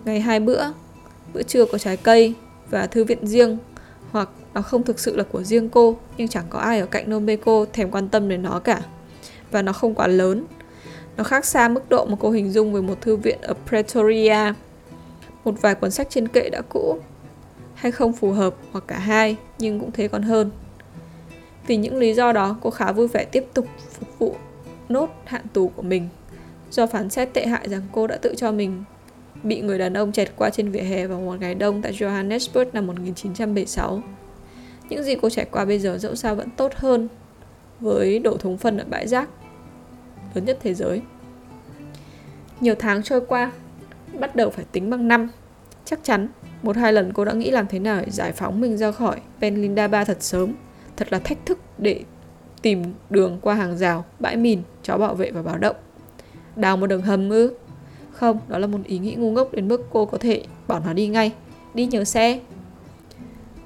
[0.06, 0.64] Ngày hai bữa,
[1.34, 2.34] bữa trưa có trái cây
[2.70, 3.58] và thư viện riêng
[4.12, 7.10] hoặc nó không thực sự là của riêng cô nhưng chẳng có ai ở cạnh
[7.10, 8.82] Nombeko thèm quan tâm đến nó cả
[9.52, 10.46] và nó không quá lớn
[11.18, 14.54] nó khác xa mức độ mà cô hình dung về một thư viện ở Pretoria.
[15.44, 17.00] Một vài cuốn sách trên kệ đã cũ.
[17.76, 20.52] Hay không phù hợp hoặc cả hai, nhưng cũng thế còn hơn.
[21.68, 24.36] Vì những lý do đó, cô khá vui vẻ tiếp tục phục vụ
[24.90, 26.10] nốt hạn tù của mình,
[26.72, 28.84] do phán xét tệ hại rằng cô đã tự cho mình
[29.44, 32.66] bị người đàn ông chẹt qua trên vỉa hè vào một ngày đông tại Johannesburg
[32.74, 34.02] năm 1976.
[34.90, 37.08] Những gì cô trải qua bây giờ dẫu sao vẫn tốt hơn
[37.80, 39.30] với đổ thúng phân ở bãi rác
[40.36, 41.02] lớn nhất thế giới.
[42.60, 43.52] Nhiều tháng trôi qua,
[44.20, 45.30] bắt đầu phải tính bằng năm.
[45.86, 46.28] Chắc chắn,
[46.64, 49.22] một hai lần cô đã nghĩ làm thế nào để giải phóng mình ra khỏi
[49.42, 50.54] Penlinda Ba thật sớm.
[50.98, 52.04] Thật là thách thức để
[52.62, 55.76] tìm đường qua hàng rào, bãi mìn, chó bảo vệ và báo động.
[56.56, 57.54] Đào một đường hầm ư?
[58.12, 60.94] Không, đó là một ý nghĩ ngu ngốc đến mức cô có thể bỏ nó
[60.94, 61.32] đi ngay.
[61.74, 62.40] Đi nhờ xe.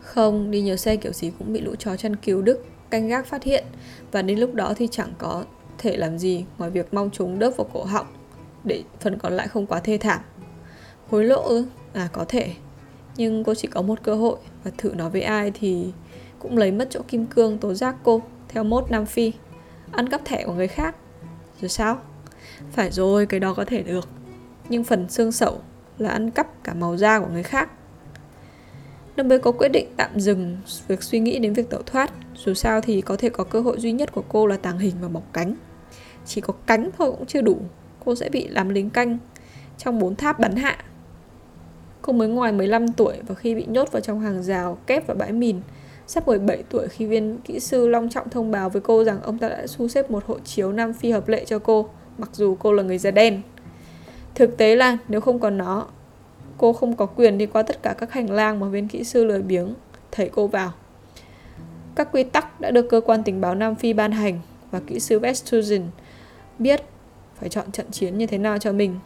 [0.02, 3.26] Không, đi nhờ xe kiểu gì cũng bị lũ chó chăn cứu Đức canh gác
[3.26, 3.64] phát hiện
[4.12, 5.44] và đến lúc đó thì chẳng có
[5.80, 8.08] thể làm gì ngoài việc mong chúng đớp vào cổ họng
[8.64, 10.20] để phần còn lại không quá thê thảm.
[11.10, 11.66] Hối lộ ư?
[11.94, 12.54] À có thể.
[13.16, 15.92] Nhưng cô chỉ có một cơ hội và thử nói với ai thì
[16.40, 19.32] cũng lấy mất chỗ kim cương tố giác cô theo mốt Nam Phi.
[19.92, 20.96] Ăn cắp thẻ của người khác.
[21.62, 22.00] Rồi sao?
[22.72, 24.10] Phải rồi, cái đó có thể được.
[24.70, 25.62] Nhưng phần xương sẩu
[25.98, 27.70] là ăn cắp cả màu da của người khác.
[29.16, 32.12] Năm mới có quyết định tạm dừng việc suy nghĩ đến việc tẩu thoát.
[32.36, 34.96] Dù sao thì có thể có cơ hội duy nhất của cô là tàng hình
[35.02, 35.56] và bọc cánh.
[36.30, 37.58] Chỉ có cánh thôi cũng chưa đủ.
[38.06, 39.18] Cô sẽ bị làm lính canh
[39.78, 40.78] trong bốn tháp bắn hạ.
[42.02, 45.14] Cô mới ngoài 15 tuổi và khi bị nhốt vào trong hàng rào kép và
[45.14, 45.62] bãi mìn,
[46.08, 49.38] sắp 17 tuổi khi viên kỹ sư long trọng thông báo với cô rằng ông
[49.38, 52.56] ta đã thu xếp một hộ chiếu Nam Phi hợp lệ cho cô, mặc dù
[52.60, 53.42] cô là người da đen.
[54.36, 55.88] Thực tế là nếu không có nó,
[56.58, 59.26] cô không có quyền đi qua tất cả các hành lang mà viên kỹ sư
[59.26, 59.74] lười biếng
[60.12, 60.72] thầy cô vào.
[61.96, 64.40] Các quy tắc đã được cơ quan tình báo Nam Phi ban hành
[64.72, 65.82] và kỹ sư Westhuizen
[66.60, 66.82] biết
[67.40, 69.00] phải chọn trận chiến như thế nào cho mình.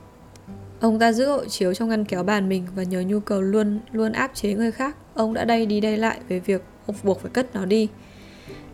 [0.80, 3.80] Ông ta giữ hộ chiếu trong ngăn kéo bàn mình và nhờ nhu cầu luôn
[3.92, 4.96] luôn áp chế người khác.
[5.13, 7.88] Ông đã đây đi đây lại về việc ông buộc phải cất nó đi.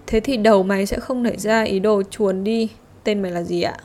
[0.08, 2.70] Thế thì đầu mày sẽ không nảy ra ý đồ chuồn đi.
[3.04, 3.78] Tên mày là gì ạ?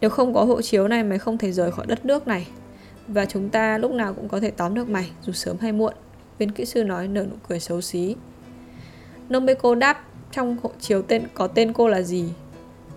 [0.00, 2.46] Nếu không có hộ chiếu này mày không thể rời khỏi đất nước này.
[3.08, 5.94] Và chúng ta lúc nào cũng có thể tóm được mày, dù sớm hay muộn.
[6.38, 8.16] Viên kỹ sư nói nở nụ cười xấu xí.
[9.28, 12.24] Nomeko đáp trong hộ chiếu tên có tên cô là gì.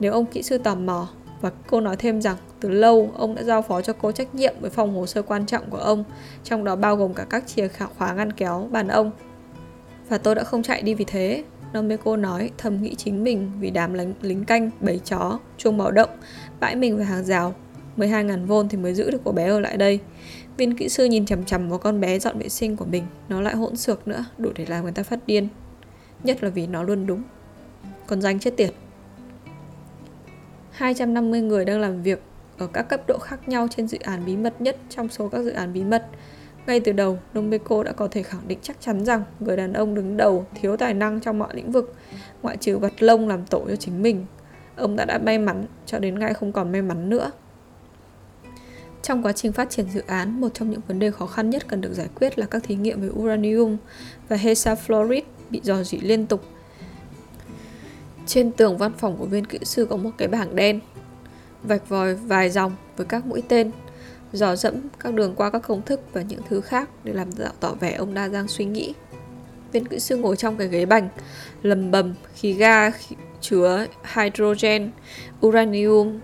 [0.02, 1.08] Nếu ông kỹ sư tò mò,
[1.42, 4.54] và cô nói thêm rằng từ lâu ông đã giao phó cho cô trách nhiệm
[4.62, 6.04] với phòng hồ sơ quan trọng của ông,
[6.44, 9.12] trong đó bao gồm cả các chìa khóa ngăn kéo bàn ông.
[10.10, 13.70] Và tôi đã không chạy đi vì thế, Nomeko nói thầm nghĩ chính mình vì
[13.70, 16.10] đám lính, lính canh, bầy chó, chuông báo động,
[16.60, 17.54] bãi mình về hàng rào.
[17.98, 20.00] 12.000 vôn thì mới giữ được cô bé ở lại đây.
[20.58, 23.42] Viên kỹ sư nhìn chằm chằm vào con bé dọn vệ sinh của mình Nó
[23.42, 25.48] lại hỗn xược nữa Đủ để làm người ta phát điên.
[26.24, 27.24] Nhất là vì nó luôn đúng.
[28.08, 28.74] Còn danh chết tiệt.
[30.82, 32.22] 250 người đang làm việc
[32.58, 35.42] ở các cấp độ khác nhau trên dự án bí mật nhất trong số các
[35.42, 36.06] dự án bí mật.
[36.68, 39.96] Ngay từ đầu, Nomeco đã có thể khẳng định chắc chắn rằng người đàn ông
[39.96, 41.96] đứng đầu thiếu tài năng trong mọi lĩnh vực,
[42.42, 44.26] ngoại trừ vật lông làm tổ cho chính mình.
[44.76, 47.32] Ông đã đã may mắn cho đến ngày không còn may mắn nữa.
[49.02, 51.68] Trong quá trình phát triển dự án, một trong những vấn đề khó khăn nhất
[51.68, 53.78] cần được giải quyết là các thí nghiệm về uranium
[54.30, 56.44] và hexafluoride bị dò dỉ liên tục.
[58.28, 60.80] Trên tường văn phòng của viên kỹ sư có một cái bảng đen,
[61.64, 63.72] vạch vòi vài dòng với các mũi tên,
[64.34, 67.54] dò dẫm các đường qua các công thức và những thứ khác để làm tạo
[67.60, 68.94] tỏ vẻ ông đa đang suy nghĩ.
[69.72, 71.10] Viên kỹ sư ngồi trong cái ghế bành,
[71.62, 74.92] lầm bầm khí ga khí chứa hydrogen,
[75.46, 76.20] uranium,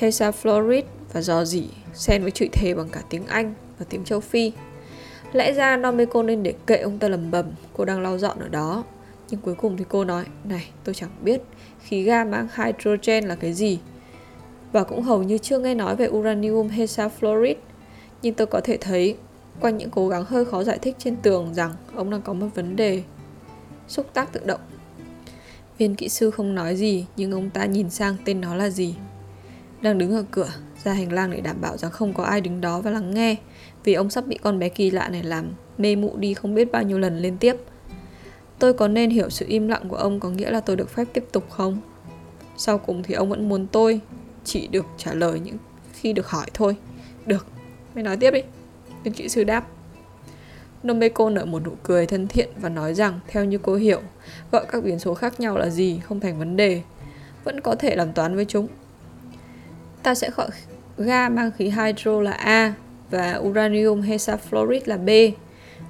[0.00, 4.20] hexafluoride và dò dỉ xen với chữ thề bằng cả tiếng Anh và tiếng châu
[4.20, 4.52] Phi.
[5.32, 8.48] Lẽ ra Nomeko nên để kệ ông ta lầm bầm, cô đang lau dọn ở
[8.48, 8.84] đó.
[9.32, 11.40] Nhưng cuối cùng thì cô nói, này tôi chẳng biết
[11.80, 13.78] khí ga mang hydrogen là cái gì.
[14.72, 17.54] Và cũng hầu như chưa nghe nói về uranium hexafluoride.
[18.22, 19.16] Nhưng tôi có thể thấy
[19.60, 22.46] qua những cố gắng hơi khó giải thích trên tường rằng ông đang có một
[22.54, 23.02] vấn đề
[23.88, 24.60] xúc tác tự động.
[25.78, 28.94] Viên kỹ sư không nói gì nhưng ông ta nhìn sang tên nó là gì.
[29.82, 30.50] Đang đứng ở cửa,
[30.84, 33.36] ra hành lang để đảm bảo rằng không có ai đứng đó và lắng nghe
[33.84, 36.72] vì ông sắp bị con bé kỳ lạ này làm mê mụ đi không biết
[36.72, 37.56] bao nhiêu lần liên tiếp.
[38.62, 41.04] Tôi có nên hiểu sự im lặng của ông có nghĩa là tôi được phép
[41.12, 41.80] tiếp tục không?
[42.56, 44.00] Sau cùng thì ông vẫn muốn tôi
[44.44, 45.56] chỉ được trả lời những
[45.92, 46.76] khi được hỏi thôi.
[47.26, 47.46] Được,
[47.94, 48.42] mày nói tiếp đi.
[49.04, 49.66] Viên kỹ sư đáp.
[50.82, 54.00] Nomeko nở một nụ cười thân thiện và nói rằng theo như cô hiểu,
[54.52, 56.82] gọi các biến số khác nhau là gì không thành vấn đề.
[57.44, 58.68] Vẫn có thể làm toán với chúng
[60.02, 60.48] ta sẽ gọi
[60.98, 62.74] ga mang khí hydro là A
[63.10, 65.08] và uranium hexafluoride là B.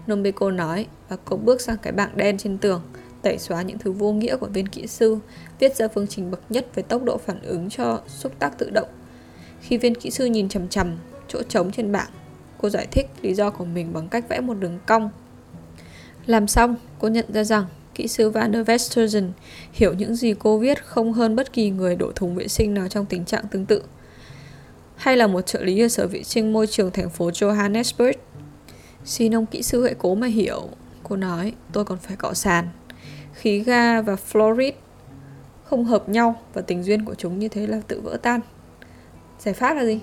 [0.07, 2.83] Nombeko nói và cô bước sang cái bảng đen trên tường,
[3.23, 5.19] tẩy xóa những thứ vô nghĩa của viên kỹ sư,
[5.59, 8.71] viết ra phương trình bậc nhất về tốc độ phản ứng cho xúc tác tự
[8.71, 8.89] động.
[9.61, 12.11] Khi viên kỹ sư nhìn chằm chằm chỗ trống trên bảng,
[12.59, 15.11] cô giải thích lý do của mình bằng cách vẽ một đường cong.
[16.27, 19.31] Làm xong, cô nhận ra rằng kỹ sư Van der Westersen
[19.73, 22.89] hiểu những gì cô viết không hơn bất kỳ người đổ thùng vệ sinh nào
[22.89, 23.83] trong tình trạng tương tự.
[24.97, 28.13] Hay là một trợ lý ở sở vệ sinh môi trường thành phố Johannesburg.
[29.05, 30.69] Xin ông kỹ sư hãy cố mà hiểu.
[31.03, 32.69] Cô nói, tôi còn phải cọ sàn.
[33.35, 34.73] Khí ga và fluoride
[35.65, 38.41] không hợp nhau và tình duyên của chúng như thế là tự vỡ tan.
[39.39, 40.01] Giải pháp là gì?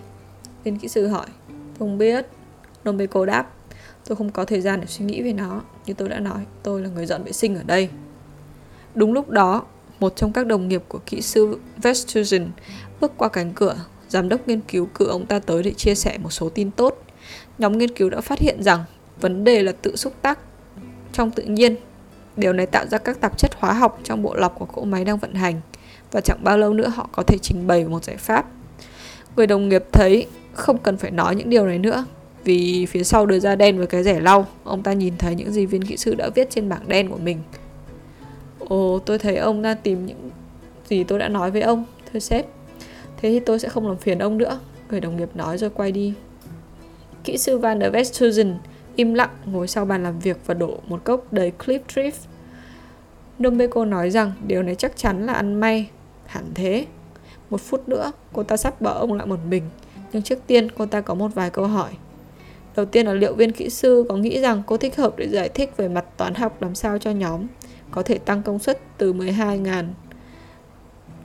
[0.63, 1.25] Viên kỹ sư hỏi.
[1.79, 2.25] Không biết.
[2.83, 3.53] Nomeko đáp.
[4.07, 5.61] Tôi không có thời gian để suy nghĩ về nó.
[5.85, 7.89] Như tôi đã nói, tôi là người dọn vệ sinh ở đây.
[8.95, 9.65] Đúng lúc đó,
[9.99, 12.47] một trong các đồng nghiệp của kỹ sư Vestusen
[12.99, 13.75] bước qua cánh cửa.
[14.09, 17.03] Giám đốc nghiên cứu cử ông ta tới để chia sẻ một số tin tốt.
[17.59, 18.83] Nhóm nghiên cứu đã phát hiện rằng
[19.21, 20.39] vấn đề là tự xúc tác
[21.13, 21.75] trong tự nhiên.
[22.37, 25.05] Điều này tạo ra các tạp chất hóa học trong bộ lọc của cỗ máy
[25.05, 25.61] đang vận hành
[26.11, 28.45] và chẳng bao lâu nữa họ có thể trình bày một giải pháp.
[29.35, 32.05] Người đồng nghiệp thấy không cần phải nói những điều này nữa,
[32.43, 35.51] vì phía sau đưa ra đen với cái rẻ lau, ông ta nhìn thấy những
[35.51, 37.37] gì viên kỹ sư đã viết trên bảng đen của mình
[38.69, 40.29] ồ, tôi thấy ông đang tìm những
[40.87, 42.45] gì tôi đã nói với ông, thưa sếp
[43.21, 45.91] thế thì tôi sẽ không làm phiền ông nữa, người đồng nghiệp nói rồi quay
[45.91, 46.13] đi
[47.29, 48.53] kỹ sư van der Westhuizen
[48.95, 52.13] im lặng ngồi sau bàn làm việc và đổ một cốc đầy clip trip.
[53.39, 55.89] Dombeko nói rằng điều này chắc chắn là ăn may
[56.25, 56.85] hẳn thế
[57.49, 59.63] một phút nữa cô ta sắp bỏ ông lại một mình
[60.11, 61.91] nhưng trước tiên cô ta có một vài câu hỏi
[62.75, 65.49] Đầu tiên là liệu viên kỹ sư có nghĩ rằng cô thích hợp để giải
[65.49, 67.47] thích về mặt toán học làm sao cho nhóm
[67.91, 69.85] có thể tăng công suất từ 12.000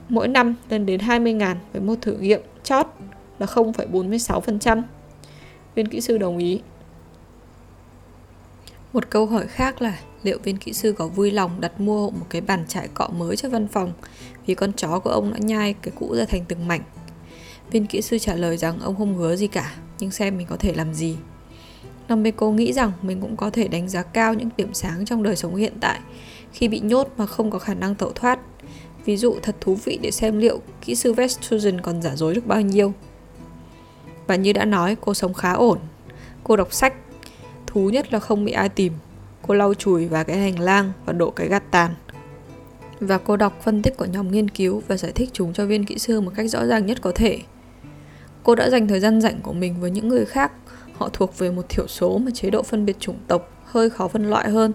[0.09, 2.87] mỗi năm lên đến 20.000 với một thử nghiệm chót
[3.39, 4.81] là 0,46%.
[5.75, 6.61] Viên kỹ sư đồng ý.
[8.93, 12.09] Một câu hỏi khác là liệu viên kỹ sư có vui lòng đặt mua hộ
[12.09, 13.93] một cái bàn trải cọ mới cho văn phòng
[14.45, 16.81] vì con chó của ông đã nhai cái cũ ra thành từng mảnh.
[17.71, 20.57] Viên kỹ sư trả lời rằng ông không hứa gì cả, nhưng xem mình có
[20.57, 21.17] thể làm gì.
[22.07, 25.35] Nameko nghĩ rằng mình cũng có thể đánh giá cao những điểm sáng trong đời
[25.35, 25.99] sống hiện tại
[26.53, 28.39] khi bị nhốt mà không có khả năng tẩu thoát.
[29.05, 32.47] Ví dụ thật thú vị để xem liệu kỹ sư Vestusen còn giả dối được
[32.47, 32.93] bao nhiêu.
[34.27, 35.79] Và như đã nói, cô sống khá ổn.
[36.43, 36.93] Cô đọc sách,
[37.67, 38.93] thú nhất là không bị ai tìm.
[39.47, 41.93] Cô lau chùi và cái hành lang và đổ cái gạt tàn.
[42.99, 45.85] Và cô đọc phân tích của nhóm nghiên cứu và giải thích chúng cho viên
[45.85, 47.39] kỹ sư một cách rõ ràng nhất có thể.
[48.43, 50.51] Cô đã dành thời gian rảnh của mình với những người khác
[50.97, 54.07] Họ thuộc về một thiểu số mà chế độ phân biệt chủng tộc hơi khó
[54.07, 54.73] phân loại hơn.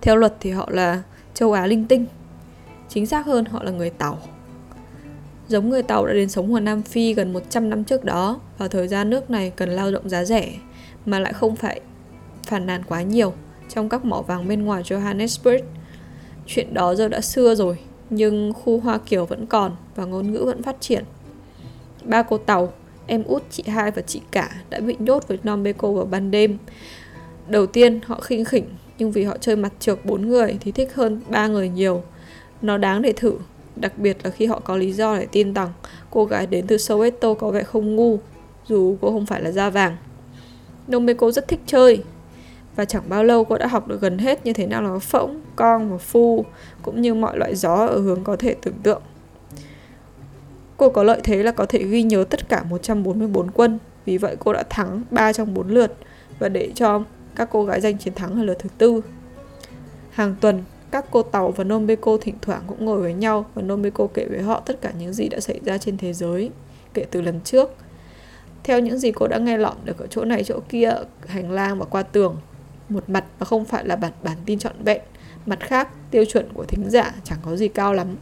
[0.00, 1.02] Theo luật thì họ là
[1.34, 2.06] châu Á linh tinh.
[2.88, 4.18] Chính xác hơn họ là người Tàu.
[5.52, 8.68] Giống người Tàu đã đến sống ở Nam Phi gần 100 năm trước đó, vào
[8.68, 10.52] thời gian nước này cần lao động giá rẻ,
[11.06, 11.80] mà lại không phải
[12.42, 13.32] phản nàn quá nhiều
[13.68, 15.60] trong các mỏ vàng bên ngoài Johannesburg.
[16.46, 17.78] Chuyện đó giờ đã xưa rồi,
[18.10, 21.04] nhưng khu Hoa Kiều vẫn còn và ngôn ngữ vẫn phát triển.
[22.04, 22.72] Ba cô Tàu
[23.06, 26.58] em út, chị hai và chị cả đã bị nhốt với Nombeko vào ban đêm.
[27.48, 28.64] Đầu tiên họ khinh khỉnh,
[28.98, 32.02] nhưng vì họ chơi mặt trược bốn người thì thích hơn ba người nhiều.
[32.62, 33.32] Nó đáng để thử,
[33.76, 35.68] đặc biệt là khi họ có lý do để tin rằng
[36.10, 38.18] cô gái đến từ Soweto có vẻ không ngu,
[38.66, 39.96] dù cô không phải là da vàng.
[40.88, 42.02] Nomeko rất thích chơi,
[42.76, 45.40] và chẳng bao lâu cô đã học được gần hết như thế nào là phỗng,
[45.56, 46.44] cong, và phu,
[46.82, 49.02] cũng như mọi loại gió ở hướng có thể tưởng tượng.
[50.76, 54.36] Cô có lợi thế là có thể ghi nhớ tất cả 144 quân, vì vậy
[54.38, 55.96] cô đã thắng 3 trong 4 lượt
[56.38, 57.02] và để cho
[57.36, 59.00] các cô gái giành chiến thắng ở lượt thứ tư.
[60.10, 64.06] Hàng tuần, các cô tàu và Nomeko thỉnh thoảng cũng ngồi với nhau và Nomeko
[64.14, 66.50] kể với họ tất cả những gì đã xảy ra trên thế giới
[66.94, 67.70] kể từ lần trước.
[68.64, 70.92] Theo những gì cô đã nghe lọm được ở chỗ này chỗ kia,
[71.26, 72.36] hành lang và qua tường,
[72.88, 75.00] một mặt và không phải là bản bản tin trọn vẹn,
[75.46, 78.16] mặt khác tiêu chuẩn của thính giả chẳng có gì cao lắm.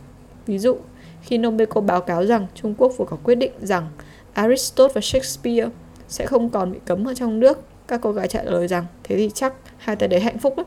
[0.47, 0.77] Ví dụ,
[1.23, 3.89] khi Nomeko báo cáo rằng Trung Quốc vừa có quyết định rằng
[4.33, 5.69] Aristotle và Shakespeare
[6.09, 9.17] sẽ không còn bị cấm ở trong nước, các cô gái trả lời rằng thế
[9.17, 10.67] thì chắc hai tay đấy hạnh phúc lắm.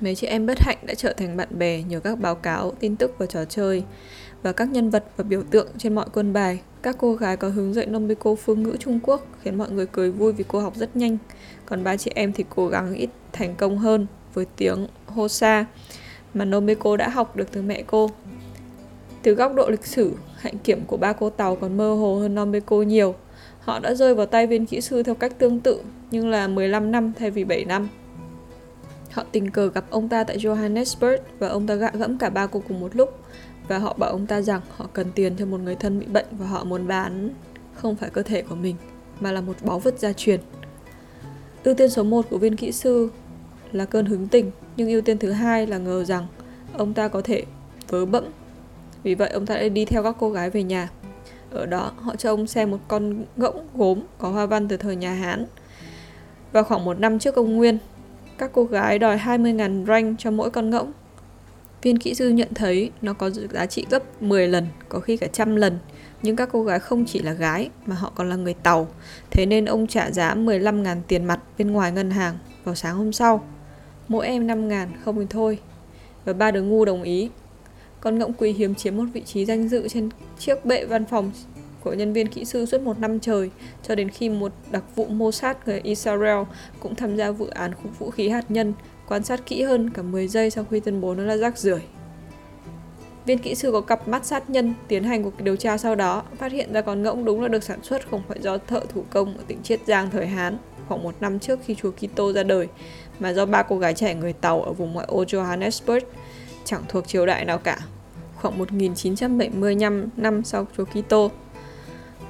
[0.00, 2.96] Mấy chị em bất hạnh đã trở thành bạn bè nhờ các báo cáo, tin
[2.96, 3.84] tức và trò chơi
[4.42, 6.60] và các nhân vật và biểu tượng trên mọi quân bài.
[6.82, 10.10] Các cô gái có hướng dạy Nombeko phương ngữ Trung Quốc khiến mọi người cười
[10.10, 11.18] vui vì cô học rất nhanh.
[11.66, 15.66] Còn ba chị em thì cố gắng ít thành công hơn với tiếng Hosa
[16.34, 18.10] mà Nombeko đã học được từ mẹ cô
[19.22, 22.34] từ góc độ lịch sử, hạnh kiểm của ba cô tàu còn mơ hồ hơn
[22.34, 23.14] Nombeko nhiều.
[23.60, 25.80] Họ đã rơi vào tay viên kỹ sư theo cách tương tự,
[26.10, 27.88] nhưng là 15 năm thay vì 7 năm.
[29.14, 32.46] Họ tình cờ gặp ông ta tại Johannesburg và ông ta gạ gẫm cả ba
[32.46, 33.18] cô cùng một lúc
[33.68, 36.26] và họ bảo ông ta rằng họ cần tiền cho một người thân bị bệnh
[36.38, 37.30] và họ muốn bán
[37.74, 38.76] không phải cơ thể của mình
[39.20, 40.40] mà là một báu vật gia truyền.
[41.64, 43.10] Ưu tiên số 1 của viên kỹ sư
[43.72, 46.26] là cơn hứng tình, nhưng ưu tiên thứ hai là ngờ rằng
[46.72, 47.44] ông ta có thể
[47.88, 48.24] vớ bẫm.
[49.02, 50.88] Vì vậy ông ta đã đi theo các cô gái về nhà.
[51.50, 54.96] Ở đó họ cho ông xem một con ngỗng gốm có hoa văn từ thời
[54.96, 55.46] nhà Hán.
[56.52, 57.78] Vào khoảng một năm trước công nguyên,
[58.38, 60.92] các cô gái đòi 20.000 rank cho mỗi con ngỗng.
[61.82, 65.26] Viên kỹ sư nhận thấy nó có giá trị gấp 10 lần, có khi cả
[65.26, 65.78] trăm lần.
[66.22, 68.88] Nhưng các cô gái không chỉ là gái mà họ còn là người tàu.
[69.30, 73.12] Thế nên ông trả giá 15.000 tiền mặt bên ngoài ngân hàng vào sáng hôm
[73.12, 73.44] sau.
[74.08, 75.58] Mỗi em 5.000 không thì thôi.
[76.24, 77.30] Và ba đứa ngu đồng ý.
[78.00, 81.30] Con ngỗng quý hiếm chiếm một vị trí danh dự trên chiếc bệ văn phòng
[81.84, 83.50] của nhân viên kỹ sư suốt một năm trời,
[83.82, 86.38] cho đến khi một đặc vụ Mossad người Israel
[86.80, 88.72] cũng tham gia vụ án khủng vũ khí hạt nhân,
[89.08, 91.80] quan sát kỹ hơn cả 10 giây sau khi tuyên bố nó là rác rưởi.
[93.26, 96.22] Viên kỹ sư có cặp mắt sát nhân tiến hành cuộc điều tra sau đó,
[96.38, 99.04] phát hiện ra con ngỗng đúng là được sản xuất không phải do thợ thủ
[99.10, 102.42] công ở tỉnh Chiết Giang thời Hán, khoảng một năm trước khi chúa Kitô ra
[102.42, 102.68] đời,
[103.20, 106.00] mà do ba cô gái trẻ người Tàu ở vùng ngoại ô Johannesburg,
[106.64, 107.78] chẳng thuộc triều đại nào cả,
[108.36, 111.30] khoảng 1975 năm sau chúa Kitô.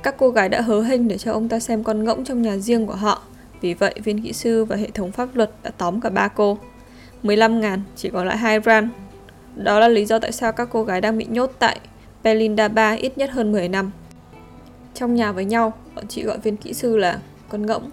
[0.05, 2.57] Các cô gái đã hớ hênh để cho ông ta xem con ngỗng trong nhà
[2.57, 3.23] riêng của họ.
[3.61, 6.59] Vì vậy, viên kỹ sư và hệ thống pháp luật đã tóm cả ba cô.
[7.23, 8.89] 15 ngàn, chỉ còn lại hai rand.
[9.57, 11.81] Đó là lý do tại sao các cô gái đang bị nhốt tại
[12.23, 13.91] Belinda Ba ít nhất hơn 10 năm.
[14.95, 17.91] Trong nhà với nhau, bọn chị gọi viên kỹ sư là con ngỗng.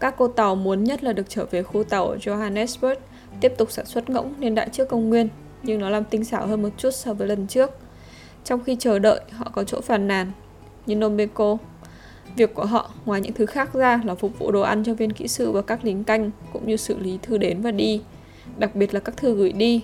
[0.00, 2.96] Các cô tàu muốn nhất là được trở về khu tàu ở Johannesburg,
[3.40, 5.28] tiếp tục sản xuất ngỗng nên đại trước công nguyên,
[5.62, 7.70] nhưng nó làm tinh xảo hơn một chút so với lần trước.
[8.44, 10.32] Trong khi chờ đợi, họ có chỗ phàn nàn.
[10.86, 11.56] Như Nomeko,
[12.36, 15.12] việc của họ ngoài những thứ khác ra là phục vụ đồ ăn cho viên
[15.12, 18.02] kỹ sư và các lính canh, cũng như xử lý thư đến và đi,
[18.58, 19.82] đặc biệt là các thư gửi đi.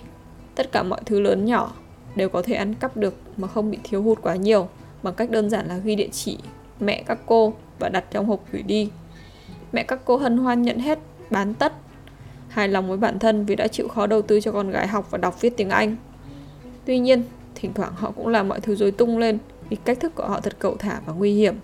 [0.55, 1.73] Tất cả mọi thứ lớn nhỏ
[2.15, 4.67] đều có thể ăn cắp được mà không bị thiếu hụt quá nhiều
[5.03, 6.37] bằng cách đơn giản là ghi địa chỉ
[6.79, 8.89] mẹ các cô và đặt trong hộp gửi đi.
[9.71, 11.73] Mẹ các cô hân hoan nhận hết, bán tất.
[12.49, 15.07] Hài lòng với bản thân vì đã chịu khó đầu tư cho con gái học
[15.11, 15.95] và đọc viết tiếng Anh.
[16.85, 17.23] Tuy nhiên,
[17.59, 19.37] thỉnh thoảng họ cũng làm mọi thứ rối tung lên
[19.69, 21.55] vì cách thức của họ thật cậu thả và nguy hiểm.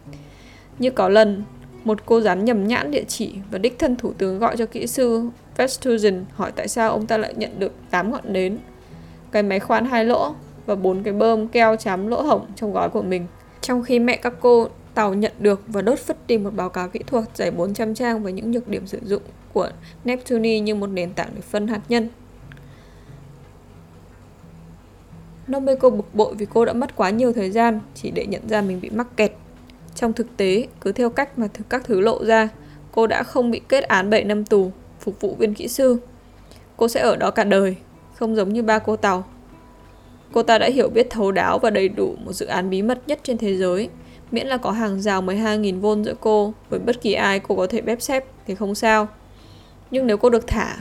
[0.79, 1.43] Như có lần,
[1.83, 4.87] một cô dán nhầm nhãn địa chỉ và đích thân thủ tướng gọi cho kỹ
[4.87, 8.57] sư Vestusen hỏi tại sao ông ta lại nhận được 8 ngọn nến,
[9.31, 12.89] cái máy khoan hai lỗ và bốn cái bơm keo chám lỗ hổng trong gói
[12.89, 13.27] của mình.
[13.61, 16.89] Trong khi mẹ các cô tàu nhận được và đốt phất đi một báo cáo
[16.89, 19.21] kỹ thuật dày 400 trang với những nhược điểm sử dụng
[19.53, 19.69] của
[20.03, 22.09] Neptune như một nền tảng để phân hạt nhân.
[25.47, 28.61] Nomeko bực bội vì cô đã mất quá nhiều thời gian chỉ để nhận ra
[28.61, 29.31] mình bị mắc kẹt.
[29.95, 32.49] Trong thực tế, cứ theo cách mà các thứ lộ ra,
[32.91, 35.97] cô đã không bị kết án 7 năm tù, phục vụ viên kỹ sư.
[36.77, 37.75] Cô sẽ ở đó cả đời,
[38.15, 39.25] không giống như ba cô tàu.
[40.31, 42.99] Cô ta đã hiểu biết thấu đáo và đầy đủ một dự án bí mật
[43.07, 43.89] nhất trên thế giới.
[44.31, 47.81] Miễn là có hàng rào 12.000V giữa cô với bất kỳ ai cô có thể
[47.81, 49.07] bếp xếp thì không sao.
[49.91, 50.77] Nhưng nếu cô được thả,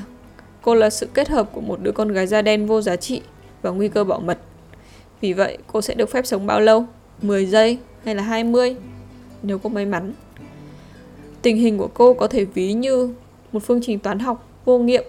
[0.62, 3.22] cô là sự kết hợp của một đứa con gái da đen vô giá trị
[3.62, 4.38] và nguy cơ bảo mật.
[5.22, 6.84] Vì vậy, cô sẽ được phép sống bao lâu?
[7.22, 8.76] 10 giây hay là 20?
[9.42, 10.12] Nếu cô may mắn.
[11.42, 13.14] Tình hình của cô có thể ví như
[13.52, 15.04] một phương trình toán học vô nghiệm.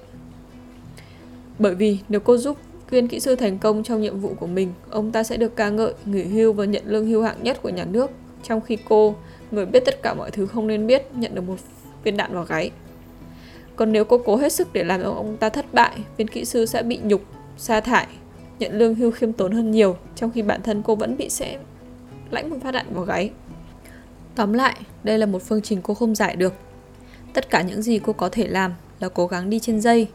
[1.59, 2.57] Bởi vì nếu cô giúp
[2.89, 5.69] viên kỹ sư thành công trong nhiệm vụ của mình, ông ta sẽ được ca
[5.69, 8.11] ngợi, nghỉ hưu và nhận lương hưu hạng nhất của nhà nước,
[8.43, 9.15] trong khi cô,
[9.51, 11.55] người biết tất cả mọi thứ không nên biết, nhận được một
[12.03, 12.71] viên đạn vào gáy.
[13.75, 16.65] Còn nếu cô cố hết sức để làm ông ta thất bại, viên kỹ sư
[16.65, 17.21] sẽ bị nhục,
[17.57, 18.07] sa thải
[18.63, 21.57] nhận lương hưu khiêm tốn hơn nhiều, trong khi bản thân cô vẫn bị sẽ
[22.31, 23.31] lãnh một phát đạn vào gáy.
[24.35, 26.53] Tóm lại, đây là một phương trình cô không giải được.
[27.33, 30.07] Tất cả những gì cô có thể làm là cố gắng đi trên dây.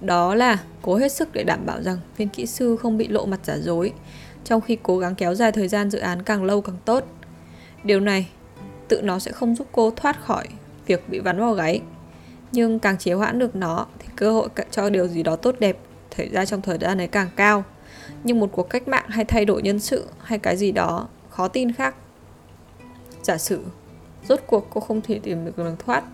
[0.00, 3.26] Đó là cố hết sức để đảm bảo rằng viên kỹ sư không bị lộ
[3.26, 3.92] mặt giả dối,
[4.44, 7.04] trong khi cố gắng kéo dài thời gian dự án càng lâu càng tốt.
[7.84, 8.28] Điều này
[8.88, 10.46] tự nó sẽ không giúp cô thoát khỏi
[10.86, 11.80] việc bị vắn vào gáy.
[12.52, 15.78] Nhưng càng chế hoãn được nó thì cơ hội cho điều gì đó tốt đẹp
[16.16, 17.64] xảy ra trong thời gian ấy càng cao
[18.24, 21.48] nhưng một cuộc cách mạng hay thay đổi nhân sự hay cái gì đó khó
[21.48, 21.94] tin khác.
[23.22, 23.60] Giả sử,
[24.28, 26.04] rốt cuộc cô không thể tìm được đường thoát.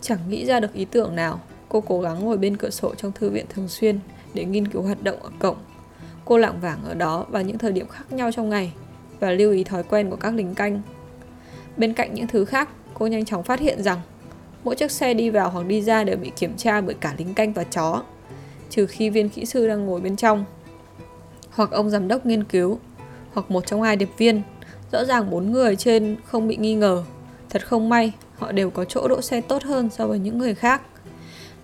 [0.00, 3.12] Chẳng nghĩ ra được ý tưởng nào, cô cố gắng ngồi bên cửa sổ trong
[3.12, 3.98] thư viện thường xuyên
[4.34, 5.56] để nghiên cứu hoạt động ở cổng.
[6.24, 8.72] Cô lảng vảng ở đó vào những thời điểm khác nhau trong ngày
[9.20, 10.82] và lưu ý thói quen của các lính canh.
[11.76, 14.00] Bên cạnh những thứ khác, cô nhanh chóng phát hiện rằng
[14.64, 17.34] mỗi chiếc xe đi vào hoặc đi ra đều bị kiểm tra bởi cả lính
[17.34, 18.02] canh và chó,
[18.70, 20.44] trừ khi viên kỹ sư đang ngồi bên trong
[21.54, 22.78] hoặc ông giám đốc nghiên cứu,
[23.32, 24.42] hoặc một trong hai điệp viên.
[24.92, 27.02] Rõ ràng bốn người trên không bị nghi ngờ.
[27.50, 30.54] Thật không may, họ đều có chỗ đỗ xe tốt hơn so với những người
[30.54, 30.82] khác.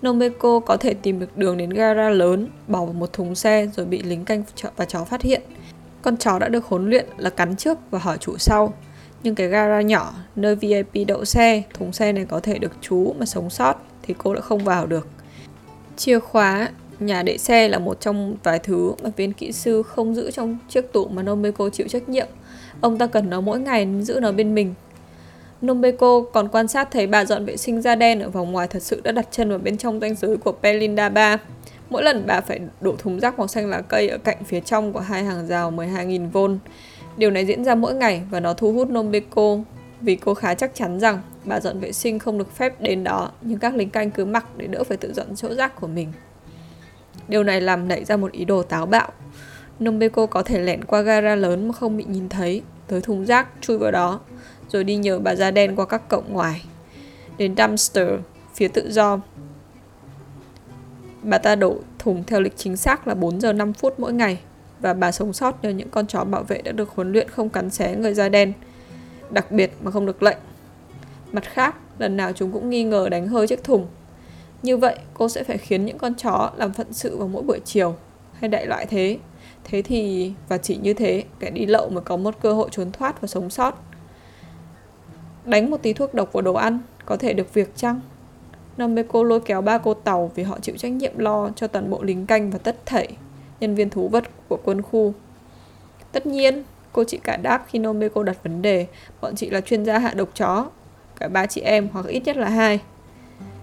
[0.01, 3.85] Nomeko có thể tìm được đường đến gara lớn, bỏ vào một thùng xe rồi
[3.85, 4.43] bị lính canh
[4.75, 5.41] và chó phát hiện.
[6.01, 8.73] Con chó đã được huấn luyện là cắn trước và hỏi chủ sau.
[9.23, 13.15] Nhưng cái gara nhỏ, nơi VIP đậu xe, thùng xe này có thể được trú
[13.19, 15.07] mà sống sót thì cô đã không vào được.
[15.97, 16.69] Chìa khóa,
[16.99, 20.57] nhà để xe là một trong vài thứ mà viên kỹ sư không giữ trong
[20.69, 22.27] chiếc tủ mà Nomeko chịu trách nhiệm.
[22.81, 24.73] Ông ta cần nó mỗi ngày giữ nó bên mình.
[25.61, 28.83] Nomeko còn quan sát thấy bà dọn vệ sinh da đen ở vòng ngoài thật
[28.83, 31.37] sự đã đặt chân vào bên trong ranh giới của Pelinda 3.
[31.89, 34.93] Mỗi lần bà phải đổ thùng rác màu xanh lá cây ở cạnh phía trong
[34.93, 36.57] của hai hàng rào 12.000V.
[37.17, 39.57] Điều này diễn ra mỗi ngày và nó thu hút Nomeko
[40.01, 43.31] vì cô khá chắc chắn rằng bà dọn vệ sinh không được phép đến đó,
[43.41, 46.07] nhưng các lính canh cứ mặc để đỡ phải tự dọn chỗ rác của mình.
[47.29, 49.11] Điều này làm nảy ra một ý đồ táo bạo.
[49.79, 53.47] Nomeko có thể lẻn qua gara lớn mà không bị nhìn thấy, tới thùng rác
[53.61, 54.19] chui vào đó,
[54.69, 56.65] rồi đi nhờ bà da đen qua các cổng ngoài.
[57.37, 58.07] Đến dumpster,
[58.55, 59.19] phía tự do.
[61.23, 64.39] Bà ta đổ thùng theo lịch chính xác là 4 giờ 5 phút mỗi ngày
[64.79, 67.49] và bà sống sót nhờ những con chó bảo vệ đã được huấn luyện không
[67.49, 68.53] cắn xé người da đen,
[69.29, 70.37] đặc biệt mà không được lệnh.
[71.31, 73.87] Mặt khác, lần nào chúng cũng nghi ngờ đánh hơi chiếc thùng.
[74.63, 77.59] Như vậy, cô sẽ phải khiến những con chó làm phận sự vào mỗi buổi
[77.65, 77.95] chiều,
[78.33, 79.17] hay đại loại thế.
[79.63, 82.91] Thế thì, và chỉ như thế, kẻ đi lậu mới có một cơ hội trốn
[82.91, 83.83] thoát và sống sót.
[85.45, 88.01] Đánh một tí thuốc độc vào đồ ăn, có thể được việc chăng?
[88.77, 92.03] Nameko lôi kéo ba cô tàu vì họ chịu trách nhiệm lo cho toàn bộ
[92.03, 93.07] lính canh và tất thảy
[93.59, 95.13] nhân viên thú vật của quân khu.
[96.11, 98.87] Tất nhiên, cô chị cả đáp khi Nomeko đặt vấn đề,
[99.21, 100.69] bọn chị là chuyên gia hạ độc chó,
[101.19, 102.79] cả ba chị em hoặc ít nhất là hai.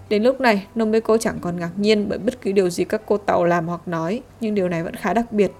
[0.08, 3.16] Đến lúc này, Nomeko chẳng còn ngạc nhiên bởi bất cứ điều gì các cô
[3.16, 5.52] tàu làm hoặc nói, nhưng điều này vẫn khá đặc biệt.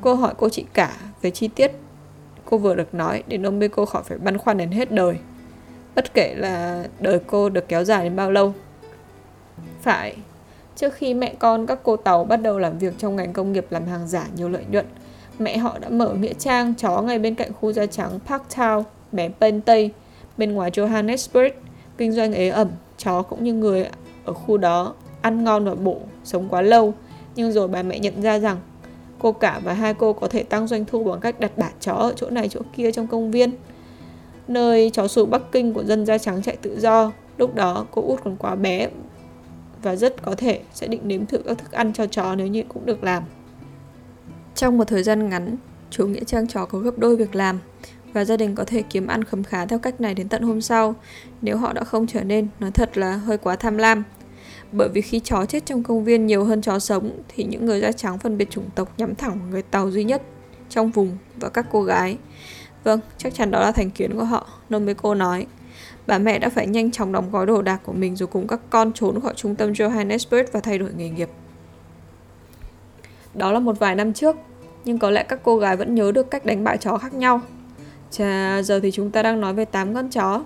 [0.00, 1.72] Cô hỏi cô chị cả về chi tiết
[2.44, 5.16] cô vừa được nói để Nomeko khỏi phải băn khoăn đến hết đời.
[5.94, 8.54] Bất kể là đời cô được kéo dài đến bao lâu.
[9.82, 10.16] Phải,
[10.76, 13.66] trước khi mẹ con các cô tàu bắt đầu làm việc trong ngành công nghiệp
[13.70, 14.86] làm hàng giả nhiều lợi nhuận,
[15.38, 18.82] mẹ họ đã mở nghĩa trang chó ngay bên cạnh khu da trắng Park Town,
[19.12, 19.90] bé bên Tây,
[20.36, 21.50] bên ngoài Johannesburg,
[21.98, 22.68] kinh doanh ế ẩm,
[23.04, 23.88] chó cũng như người
[24.24, 26.94] ở khu đó, ăn ngon và bổ, sống quá lâu.
[27.36, 28.56] Nhưng rồi bà mẹ nhận ra rằng
[29.18, 31.92] cô cả và hai cô có thể tăng doanh thu bằng cách đặt bả chó
[31.92, 33.50] ở chỗ này chỗ kia trong công viên.
[34.48, 38.02] Nơi chó sủa Bắc Kinh của dân da trắng chạy tự do, lúc đó cô
[38.06, 38.88] út còn quá bé
[39.82, 42.62] và rất có thể sẽ định nếm thử các thức ăn cho chó nếu như
[42.68, 43.22] cũng được làm.
[44.54, 45.56] Trong một thời gian ngắn,
[45.90, 47.58] chủ nghĩa trang chó có gấp đôi việc làm
[48.12, 50.60] và gia đình có thể kiếm ăn khấm khá theo cách này đến tận hôm
[50.60, 50.94] sau
[51.42, 54.04] nếu họ đã không trở nên nói thật là hơi quá tham lam.
[54.72, 57.80] Bởi vì khi chó chết trong công viên nhiều hơn chó sống thì những người
[57.80, 60.22] da trắng phân biệt chủng tộc nhắm thẳng vào người Tàu duy nhất
[60.68, 62.18] trong vùng và các cô gái.
[62.84, 65.46] Vâng, chắc chắn đó là thành kiến của họ, Nomeko nói.
[66.06, 68.60] Bà mẹ đã phải nhanh chóng đóng gói đồ đạc của mình rồi cùng các
[68.70, 71.28] con trốn khỏi trung tâm Johannesburg và thay đổi nghề nghiệp.
[73.34, 74.36] Đó là một vài năm trước,
[74.84, 77.40] nhưng có lẽ các cô gái vẫn nhớ được cách đánh bại chó khác nhau.
[78.10, 80.42] Chà, giờ thì chúng ta đang nói về 8 con chó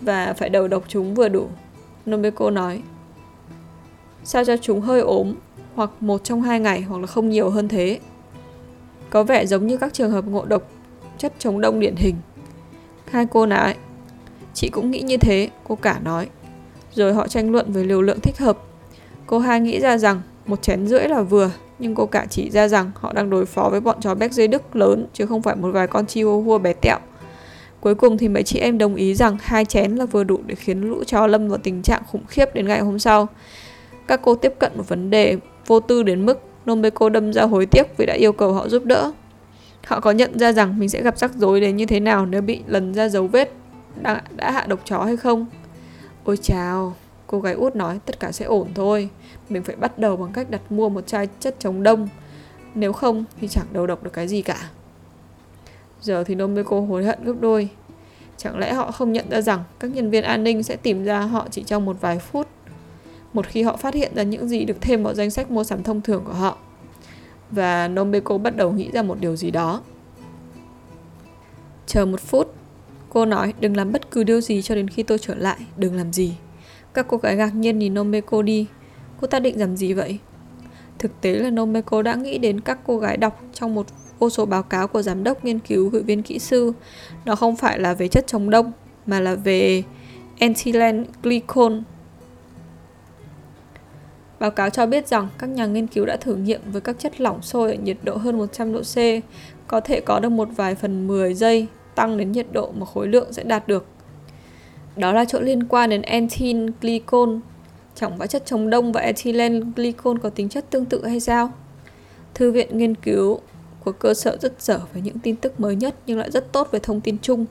[0.00, 1.48] và phải đầu độc chúng vừa đủ.
[2.10, 2.82] Nobeko nói.
[4.24, 5.34] Sao cho chúng hơi ốm
[5.74, 7.98] hoặc một trong hai ngày hoặc là không nhiều hơn thế.
[9.10, 10.62] Có vẻ giống như các trường hợp ngộ độc
[11.18, 12.16] chất chống đông điển hình.
[13.10, 13.74] Hai cô nói.
[14.54, 16.28] Chị cũng nghĩ như thế, cô cả nói.
[16.94, 18.58] Rồi họ tranh luận về liều lượng thích hợp.
[19.26, 22.68] Cô hai nghĩ ra rằng một chén rưỡi là vừa, nhưng cô cả chỉ ra
[22.68, 25.56] rằng họ đang đối phó với bọn chó béc dây Đức lớn chứ không phải
[25.56, 26.98] một vài con chihuahua bé tẹo.
[27.80, 30.54] Cuối cùng thì mấy chị em đồng ý rằng hai chén là vừa đủ để
[30.54, 33.28] khiến lũ chó lâm vào tình trạng khủng khiếp đến ngày hôm sau.
[34.06, 37.66] Các cô tiếp cận một vấn đề vô tư đến mức Nomeko đâm ra hối
[37.66, 39.12] tiếc vì đã yêu cầu họ giúp đỡ.
[39.86, 42.42] Họ có nhận ra rằng mình sẽ gặp rắc rối đến như thế nào nếu
[42.42, 43.52] bị lần ra dấu vết
[44.02, 45.46] đã, đã hạ độc chó hay không?
[46.24, 46.94] Ôi chào,
[47.26, 49.08] cô gái út nói tất cả sẽ ổn thôi.
[49.48, 52.08] Mình phải bắt đầu bằng cách đặt mua một chai chất chống đông.
[52.74, 54.70] Nếu không thì chẳng đầu độc được cái gì cả.
[56.00, 57.68] Giờ thì Nomeko hối hận gấp đôi.
[58.36, 61.20] Chẳng lẽ họ không nhận ra rằng các nhân viên an ninh sẽ tìm ra
[61.20, 62.48] họ chỉ trong một vài phút
[63.32, 65.82] một khi họ phát hiện ra những gì được thêm vào danh sách mua sắm
[65.82, 66.58] thông thường của họ.
[67.50, 69.80] Và Nomeko bắt đầu nghĩ ra một điều gì đó.
[71.86, 72.54] Chờ một phút,
[73.10, 75.94] cô nói đừng làm bất cứ điều gì cho đến khi tôi trở lại, đừng
[75.94, 76.34] làm gì.
[76.94, 78.66] Các cô gái ngạc nhiên nhìn Nomeko đi.
[79.20, 80.18] Cô ta định làm gì vậy?
[80.98, 83.86] Thực tế là Nomeko đã nghĩ đến các cô gái đọc trong một
[84.18, 86.72] vô số báo cáo của giám đốc nghiên cứu gửi viên kỹ sư.
[87.24, 88.72] Nó không phải là về chất chống đông,
[89.06, 89.82] mà là về
[90.38, 91.72] ethylene glycol.
[94.40, 97.20] Báo cáo cho biết rằng các nhà nghiên cứu đã thử nghiệm với các chất
[97.20, 98.96] lỏng sôi ở nhiệt độ hơn 100 độ C,
[99.66, 103.08] có thể có được một vài phần 10 giây tăng đến nhiệt độ mà khối
[103.08, 103.86] lượng sẽ đạt được.
[104.96, 107.36] Đó là chỗ liên quan đến ethylene glycol.
[108.00, 111.52] Chẳng phải chất chống đông và ethylene glycol có tính chất tương tự hay sao?
[112.34, 113.40] Thư viện nghiên cứu
[113.84, 116.68] của cơ sở rất dở với những tin tức mới nhất nhưng lại rất tốt
[116.70, 117.46] về thông tin chung.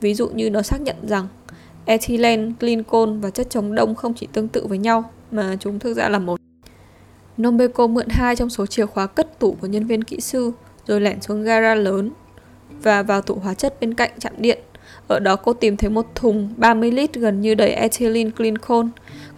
[0.00, 1.28] Ví dụ như nó xác nhận rằng
[1.84, 5.94] ethylene, glycol và chất chống đông không chỉ tương tự với nhau mà chúng thực
[5.94, 6.40] ra là một.
[7.36, 10.52] Nombeco mượn hai trong số chìa khóa cất tủ của nhân viên kỹ sư
[10.86, 12.10] rồi lẻn xuống gara lớn
[12.82, 14.58] và vào tủ hóa chất bên cạnh trạm điện.
[15.08, 18.86] Ở đó cô tìm thấy một thùng 30 lít gần như đầy ethylene glycol.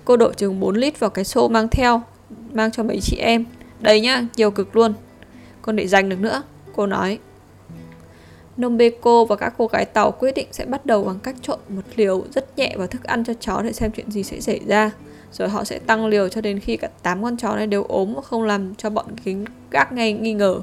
[0.08, 2.02] Cô đổ chừng 4 lít vào cái xô mang theo,
[2.52, 3.44] mang cho mấy chị em.
[3.80, 4.94] Đây nhá, nhiều cực luôn.
[5.62, 6.42] Con để dành được nữa,
[6.76, 7.18] cô nói.
[8.56, 11.82] nombeko và các cô gái tàu quyết định sẽ bắt đầu bằng cách trộn một
[11.96, 14.90] liều rất nhẹ vào thức ăn cho chó để xem chuyện gì sẽ xảy ra.
[15.32, 18.14] Rồi họ sẽ tăng liều cho đến khi cả 8 con chó này đều ốm
[18.14, 20.60] và không làm cho bọn kính gác ngay nghi ngờ.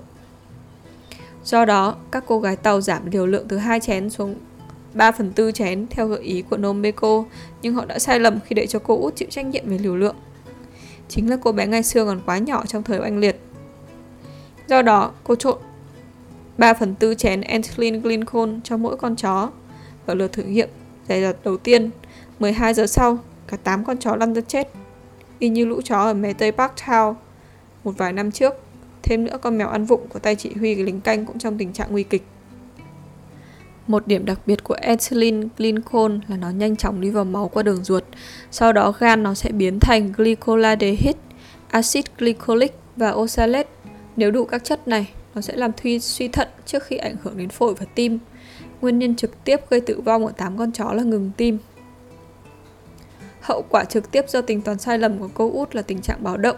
[1.43, 4.35] Do đó, các cô gái tàu giảm liều lượng từ hai chén xuống
[4.95, 7.23] 3 phần tư chén theo gợi ý của Nomeko,
[7.61, 9.95] nhưng họ đã sai lầm khi để cho cô út chịu trách nhiệm về liều
[9.95, 10.15] lượng.
[11.09, 13.39] Chính là cô bé ngày xưa còn quá nhỏ trong thời oanh liệt.
[14.67, 15.57] Do đó, cô trộn
[16.57, 19.49] 3 phần tư chén ethylene glycol cho mỗi con chó.
[20.05, 20.69] Ở lượt thử nghiệm
[21.07, 21.89] giải đợt đầu tiên,
[22.39, 23.17] 12 giờ sau,
[23.47, 24.69] cả 8 con chó lăn ra chết.
[25.39, 27.13] Y như lũ chó ở mé Tây Park Town
[27.83, 28.53] một vài năm trước.
[29.03, 31.73] Thêm nữa con mèo ăn vụng của tay chỉ huy lính canh cũng trong tình
[31.73, 32.23] trạng nguy kịch.
[33.87, 37.63] Một điểm đặc biệt của ethylene glycol là nó nhanh chóng đi vào máu qua
[37.63, 38.03] đường ruột.
[38.51, 41.19] Sau đó gan nó sẽ biến thành glycolaldehyde,
[41.69, 43.69] axit glycolic và oxalate.
[44.15, 47.37] Nếu đủ các chất này, nó sẽ làm thuy suy thận trước khi ảnh hưởng
[47.37, 48.19] đến phổi và tim.
[48.81, 51.57] Nguyên nhân trực tiếp gây tử vong ở 8 con chó là ngừng tim.
[53.41, 56.23] Hậu quả trực tiếp do tính toán sai lầm của cô út là tình trạng
[56.23, 56.57] báo động.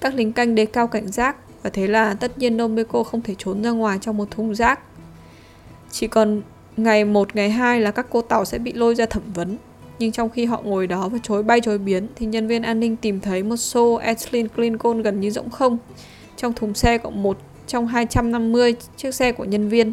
[0.00, 3.34] Các lính canh đề cao cảnh giác và thế là tất nhiên Nomeko không thể
[3.38, 4.80] trốn ra ngoài trong một thùng rác.
[5.90, 6.42] Chỉ còn
[6.76, 9.56] ngày 1, ngày 2 là các cô tàu sẽ bị lôi ra thẩm vấn.
[9.98, 12.80] Nhưng trong khi họ ngồi đó và chối bay chối biến thì nhân viên an
[12.80, 15.78] ninh tìm thấy một xô ethylene glycol gần như rỗng không.
[16.36, 19.92] Trong thùng xe có một trong 250 chiếc xe của nhân viên.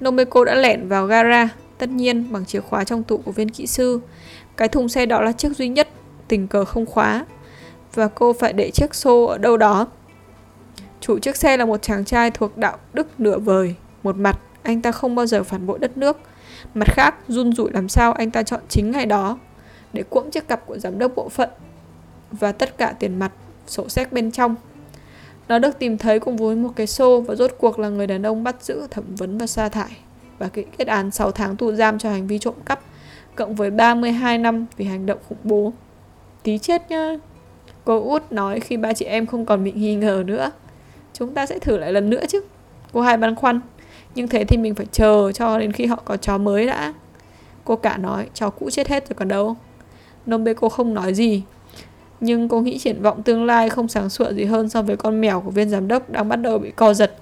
[0.00, 3.66] Nomeko đã lẻn vào gara, tất nhiên bằng chìa khóa trong tủ của viên kỹ
[3.66, 4.00] sư.
[4.56, 5.88] Cái thùng xe đó là chiếc duy nhất,
[6.28, 7.26] tình cờ không khóa.
[7.94, 9.86] Và cô phải để chiếc xô ở đâu đó.
[11.00, 13.74] Chủ chiếc xe là một chàng trai thuộc đạo đức nửa vời.
[14.02, 16.16] Một mặt, anh ta không bao giờ phản bội đất nước.
[16.74, 19.38] Mặt khác, run rủi làm sao anh ta chọn chính ngày đó
[19.92, 21.50] để cuỗng chiếc cặp của giám đốc bộ phận
[22.32, 23.32] và tất cả tiền mặt,
[23.66, 24.54] sổ sách bên trong.
[25.48, 28.26] Nó được tìm thấy cùng với một cái xô và rốt cuộc là người đàn
[28.26, 29.96] ông bắt giữ, thẩm vấn và sa thải
[30.38, 32.80] và kết án 6 tháng tù giam cho hành vi trộm cắp
[33.34, 35.72] cộng với 32 năm vì hành động khủng bố.
[36.42, 37.16] Tí chết nhá.
[37.84, 40.50] Cô út nói khi ba chị em không còn bị nghi ngờ nữa.
[41.12, 42.40] Chúng ta sẽ thử lại lần nữa chứ.
[42.92, 43.60] Cô hai băn khoăn.
[44.14, 46.94] Nhưng thế thì mình phải chờ cho đến khi họ có chó mới đã.
[47.64, 49.56] Cô cả nói, chó cũ chết hết rồi còn đâu.
[50.26, 51.42] Nông bê cô không nói gì,
[52.20, 55.20] nhưng cô nghĩ triển vọng tương lai không sáng sủa gì hơn so với con
[55.20, 57.14] mèo của viên giám đốc đang bắt đầu bị co giật